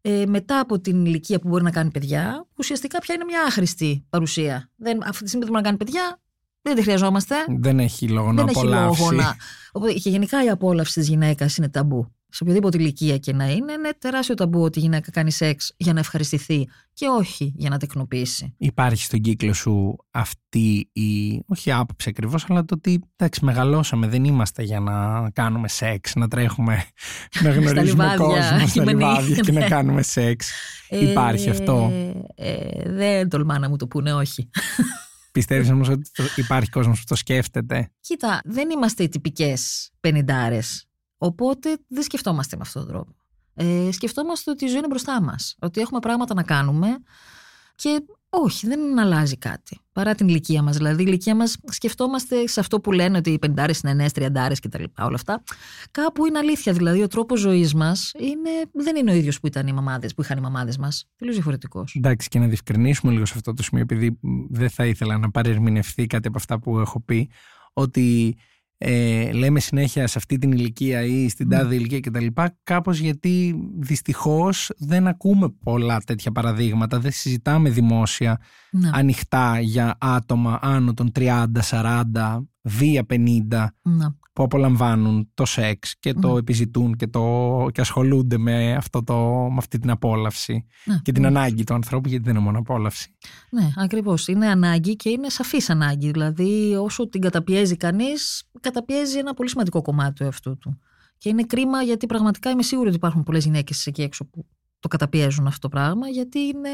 [0.06, 4.06] ε, μετά από την ηλικία που μπορεί να κάνει παιδιά, ουσιαστικά πια είναι μια άχρηστη
[4.10, 4.70] παρουσία.
[4.76, 6.22] Δεν, αυτή τη στιγμή που μπορεί να κάνει παιδιά,
[6.62, 7.36] δεν τη χρειαζόμαστε.
[7.60, 8.92] Δεν έχει λόγο δεν να απολαύσει.
[8.92, 9.36] Έχει λόγο να...
[9.72, 13.72] Οπότε και γενικά η απόλαυση της γυναίκας είναι ταμπού σε οποιαδήποτε ηλικία και να είναι,
[13.72, 17.78] είναι τεράστιο ταμπού ότι η γυναίκα κάνει σεξ για να ευχαριστηθεί και όχι για να
[17.78, 18.56] τεκνοποιήσει.
[18.58, 24.24] Υπάρχει στον κύκλο σου αυτή η, όχι άποψη ακριβώς, αλλά το ότι εντάξει, μεγαλώσαμε, δεν
[24.24, 26.84] είμαστε για να κάνουμε σεξ, να τρέχουμε,
[27.44, 29.68] να γνωρίζουμε κόσμο στα λιβάδια και να ναι.
[29.68, 30.52] κάνουμε σεξ.
[30.90, 31.92] Ε, Υπάρχει αυτό;
[32.36, 34.50] Ε, δεν τολμά να μου το πούνε, όχι.
[35.32, 40.88] Πιστεύεις όμως ότι υπάρχει κόσμος που το σκέφτεται; Κοίτα, δεν είμαστε οι τυπικές πενιντάρες
[41.24, 43.16] Οπότε δεν σκεφτόμαστε με αυτόν τον τρόπο.
[43.54, 45.56] Ε, σκεφτόμαστε ότι η ζωή είναι μπροστά μας.
[45.60, 46.98] Ότι έχουμε πράγματα να κάνουμε
[47.76, 49.80] και όχι, δεν αλλάζει κάτι.
[49.92, 50.78] Παρά την ηλικία μας.
[50.78, 54.60] Δηλαδή, η ηλικία μας σκεφτόμαστε σε αυτό που λένε ότι οι πεντάρες είναι νέες, τριαντάρες
[54.60, 54.84] κτλ.
[55.00, 55.44] Όλα αυτά.
[55.92, 56.74] Κάπου είναι αλήθεια.
[56.74, 58.12] Δηλαδή, ο τρόπος ζωής μας
[58.74, 61.06] δεν είναι ο ίδιος που, ήταν οι μαμάδες, που είχαν οι μαμάδες μας.
[61.16, 61.96] Τελείως διαφορετικός.
[61.96, 64.20] Εντάξει, και να διευκρινίσουμε λίγο σε αυτό το σημείο, επειδή
[64.50, 67.30] δεν θα ήθελα να παρερμηνευτεί κάτι από αυτά που έχω πει,
[67.74, 68.36] ότι
[68.86, 71.56] ε, λέμε συνέχεια σε αυτή την ηλικία ή στην Ναι.
[71.58, 72.26] τάδε ηλικία κτλ.
[72.64, 78.38] Κάπως γιατί δυστυχώς δεν ακούμε πολλά τέτοια παραδείγματα, δεν συζητάμε δημόσια
[78.72, 78.90] Ναι.
[78.94, 84.06] ανοιχτά για άτομα άνω των 30, 40, βία 50 Ναι.
[84.34, 86.40] Που απολαμβάνουν το σεξ και το Ναι.
[86.40, 89.16] επιζητούν και, το, και ασχολούνται με, αυτό το,
[89.50, 91.00] με αυτή την απόλαυση Ναι.
[91.04, 91.28] και την Ναι.
[91.28, 93.16] ανάγκη του ανθρώπου γιατί δεν είναι μόνο απόλαυση.
[93.50, 94.28] Ναι, ακριβώς.
[94.28, 96.12] Είναι ανάγκη και είναι σαφής ανάγκη.
[96.12, 100.80] Δηλαδή, όσο την καταπιέζει κανείς, καταπιέζει ένα πολύ σημαντικό κομμάτι του εαυτού του.
[101.18, 104.46] Και είναι κρίμα γιατί πραγματικά είμαι σίγουρη ότι υπάρχουν πολλές γυναίκες εκεί έξω που
[104.80, 106.70] το καταπιέζουν αυτό το πράγμα, γιατί είναι,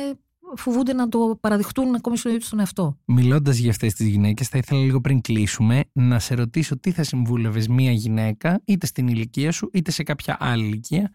[0.56, 2.98] φοβούνται να το παραδειχτούν ακόμη στον ίδιο τους τον εαυτό.
[3.06, 7.04] Μιλώντας για αυτές τις γυναίκες θα ήθελα λίγο πριν κλείσουμε να σε ρωτήσω τι θα
[7.04, 11.12] συμβούλευες μία γυναίκα είτε στην ηλικία σου είτε σε κάποια άλλη ηλικία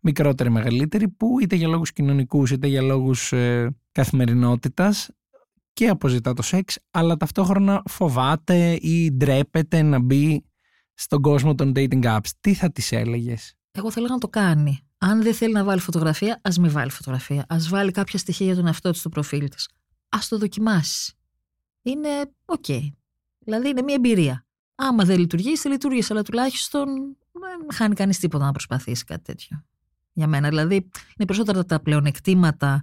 [0.00, 5.10] μικρότερη μεγαλύτερη που είτε για λόγους κοινωνικούς είτε για λόγους ε, καθημερινότητας
[5.72, 10.42] και αποζητά το σεξ αλλά ταυτόχρονα φοβάται ή ντρέπεται να μπει
[10.94, 12.28] στον κόσμο των dating apps.
[12.40, 14.78] Τι θα της έλεγες; Εγώ θέλω να το κάνει.
[14.98, 17.44] Αν δεν θέλει να βάλει φωτογραφία, ας μην βάλει φωτογραφία.
[17.48, 19.68] Α βάλει κάποια στοιχεία για τον εαυτό της στο προφίλ της.
[20.08, 21.12] Ας το δοκιμάσει.
[21.82, 22.08] Είναι
[22.44, 22.64] οκ.
[23.38, 24.46] Δηλαδή είναι μια εμπειρία.
[24.74, 26.86] Άμα δεν λειτουργήσει, δεν λειτουργήσει, αλλά τουλάχιστον
[27.32, 29.64] δεν χάνει κανείς τίποτα να προσπαθήσει κάτι τέτοιο.
[30.12, 30.48] Για μένα.
[30.48, 32.82] Δηλαδή είναι περισσότερα τα πλεονεκτήματα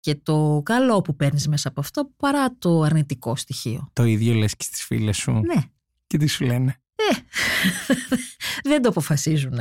[0.00, 3.90] και το καλό που παίρνεις μέσα από αυτό παρά το αρνητικό στοιχείο.
[3.92, 5.62] Το ίδιο λες και στις φίλες σου Ναι.
[6.06, 6.80] και τι σου λένε.
[8.68, 9.58] δεν το αποφασίζουν.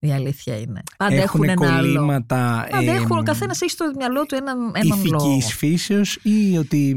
[0.00, 0.82] Η αλήθεια είναι.
[0.96, 1.92] Πάντα έχουν, Έχουν ένα άλλο.
[1.94, 5.30] κολλήματα Πάντα έχουν, ο εμ, καθένας έχει στο μυαλό του έναν, έναν λόγο.
[5.30, 6.96] ηθικής φύσεως ή ότι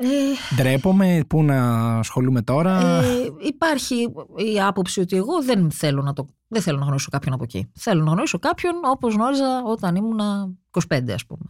[0.00, 0.06] Ε,
[0.56, 3.94] ντρέπομαι, πού να ασχολούμαι τώρα; ε, υπάρχει
[4.54, 7.70] η άποψη ότι εγώ δεν θέλω να, το, δεν θέλω να γνωρίσω κάποιον από εκεί.
[7.74, 10.20] Θέλω να γνωρίσω κάποιον όπως γνώριζα όταν ήμουν
[10.88, 11.44] 25 ας πούμε.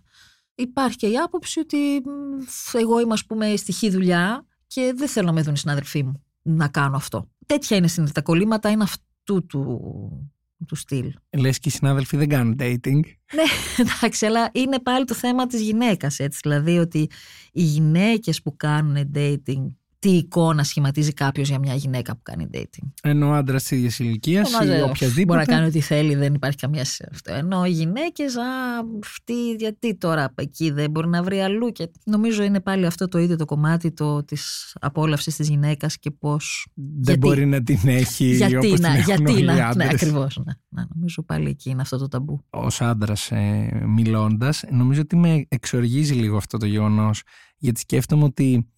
[0.55, 5.09] Υπάρχει και η άποψη ότι μ, εγώ είμαι ας πούμε στη χή δουλειά και δεν
[5.09, 7.29] θέλω να με δουν οι συνάδελφοί μου να κάνω αυτό.
[7.47, 8.15] Τέτοια είναι συνήθως.
[8.15, 9.81] Τα κολλήματα είναι αυτού του,
[10.67, 11.13] του στυλ.
[11.39, 13.01] Λες και οι συνάδελφοι δεν κάνουν dating.
[13.35, 13.45] Ναι,
[13.77, 16.39] εντάξει, αλλά είναι πάλι το θέμα της γυναίκας, έτσι.
[16.43, 17.11] Δηλαδή ότι
[17.53, 22.89] οι γυναίκες που κάνουν dating, τι εικόνα σχηματίζει κάποιος για μια γυναίκα που κάνει dating.
[23.03, 25.37] Ενώ άντρας της ίδιας ηλικίας Ενώ, ή ε, οποιασδήποτε.
[25.37, 27.33] Μπορεί να κάνει ό,τι θέλει, δεν υπάρχει καμία σε αυτό.
[27.33, 28.43] Ενώ οι γυναίκες, α,
[29.05, 31.69] αυτή, γιατί τώρα από εκεί δεν μπορεί να βρει αλλού.
[31.73, 36.11] Και νομίζω είναι πάλι αυτό το ίδιο το κομμάτι το, της απόλαυσης της γυναίκας και
[36.11, 36.67] πώς...
[36.75, 39.55] Δεν γιατί- μπορεί να την έχει γιατί όπως την να, έχουν γιατί όλοι οι να,
[39.55, 39.89] ναι, άντρες.
[39.89, 40.53] ακριβώς, ναι.
[40.69, 42.45] Ναι, νομίζω πάλι εκεί είναι αυτό το ταμπού.
[42.51, 47.23] Ως άντρας ε, μιλώντας, νομίζω ότι με εξοργίζει λίγο αυτό το γεγονός.
[47.57, 48.69] Γιατί σκέφτομαι ότι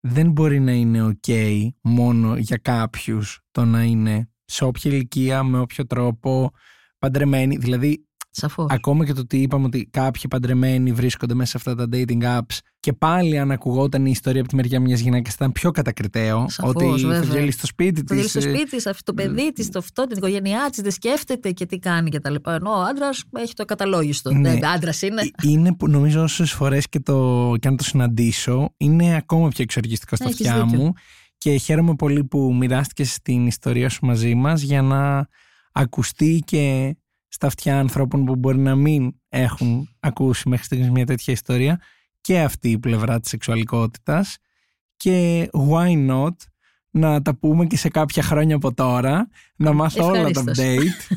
[0.00, 5.58] δεν μπορεί να είναι ok μόνο για κάποιους το να είναι σε όποια ηλικία, με
[5.58, 6.50] όποιο τρόπο,
[6.98, 7.56] παντρεμένοι.
[7.56, 8.66] Δηλαδή Σαφώς.
[8.70, 12.58] Ακόμα και το ότι είπαμε ότι κάποιοι παντρεμένοι βρίσκονται μέσα σε αυτά τα dating apps
[12.80, 16.46] και πάλι αν ακουγόταν η ιστορία από τη μεριά μιας γυναίκας ήταν πιο κατακριτέο.
[16.48, 17.20] Σαφώς, ότι θα βέβαια.
[17.22, 18.28] βγαίνει στο σπίτι Το δει τη.
[18.28, 21.78] στο σπίτι της, το παιδί της, το αυτό, την οικογένειά της, δεν σκέφτεται και τι
[21.78, 22.34] κάνει κτλ.
[22.46, 24.32] Ενώ ο άντρας έχει το ακαταλόγιστο.
[24.32, 24.52] Ναι.
[24.54, 24.66] Ναι.
[24.74, 25.22] Άντρας είναι.
[25.42, 30.16] Είναι που νομίζω όσες φορές και, το, και αν το συναντήσω, είναι ακόμα πιο εξοργιστικό
[30.16, 30.78] στα Έχεις αυτιά δίκιο.
[30.82, 30.92] μου.
[31.38, 35.28] Και χαίρομαι πολύ που μοιράστηκες την ιστορία σου μαζί μας για να
[35.72, 36.96] ακουστεί και
[37.32, 41.80] στα αυτιά ανθρώπων που μπορεί να μην έχουν ακούσει μέχρι στιγμής μια τέτοια ιστορία
[42.20, 44.36] και αυτή η πλευρά της σεξουαλικότητας
[44.96, 46.34] και why not
[46.90, 50.58] να τα πούμε και σε κάποια χρόνια από τώρα να μάθω όλα τα Ευχαρίστως.
[50.58, 51.16] update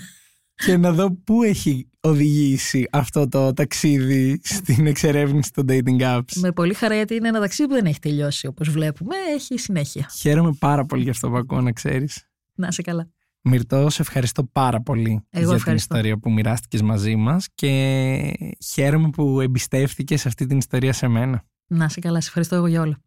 [0.66, 6.34] και να δω πού έχει οδηγήσει αυτό το ταξίδι στην εξερεύνηση των dating apps.
[6.36, 9.16] Με πολύ χαρά γιατί είναι ένα ταξίδι που δεν έχει τελειώσει όπως βλέπουμε.
[9.34, 10.10] Έχει συνέχεια.
[10.20, 12.28] Χαίρομαι πάρα πολύ για αυτό που ακούω να ξέρεις.
[12.56, 13.10] Να είσαι καλά.
[13.46, 15.96] Μυρτώ, σε ευχαριστώ πάρα πολύ Εγώ για την ευχαριστώ.
[15.96, 21.44] ιστορία που μοιράστηκες μαζί μας και χαίρομαι που εμπιστεύτηκες αυτή την ιστορία σε μένα.
[21.68, 22.22] Να είσαι καλά.
[22.22, 23.00] Σε ευχαριστώ εγώ για όλα.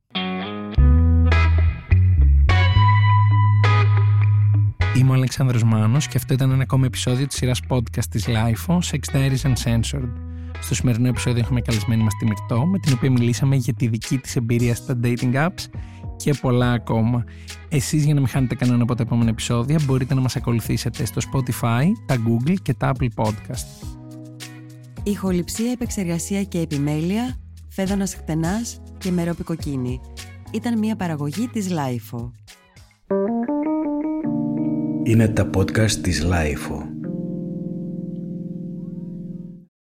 [4.96, 8.78] Είμαι ο Αλεξάνδρος Μάνος και αυτό ήταν ένα ακόμα επεισόδιο της σειράς podcast της LIFO,
[8.78, 10.12] Sex Diaries Uncensored.
[10.60, 14.18] Στο σημερινό επεισόδιο έχουμε καλεσμένη μας τη Μυρτώ, με την οποία μιλήσαμε για τη δική
[14.18, 15.64] της εμπειρία στα dating apps
[16.16, 17.24] και πολλά ακόμα.
[17.68, 21.20] Εσείς για να μην χάνετε κανένα από τα επόμενα επεισόδια μπορείτε να μας ακολουθήσετε στο
[21.32, 23.96] Spotify, τα Google και τα Apple Podcast.
[25.02, 27.36] Ηχοληψία, επεξεργασία και επιμέλεια,
[27.68, 30.00] Φαίδωνας Κτενάς και Μερόπη Κοκκίνη.
[30.50, 32.32] Ήταν μια παραγωγή της LiFO.
[35.02, 36.85] Είναι τα podcast της LiFO.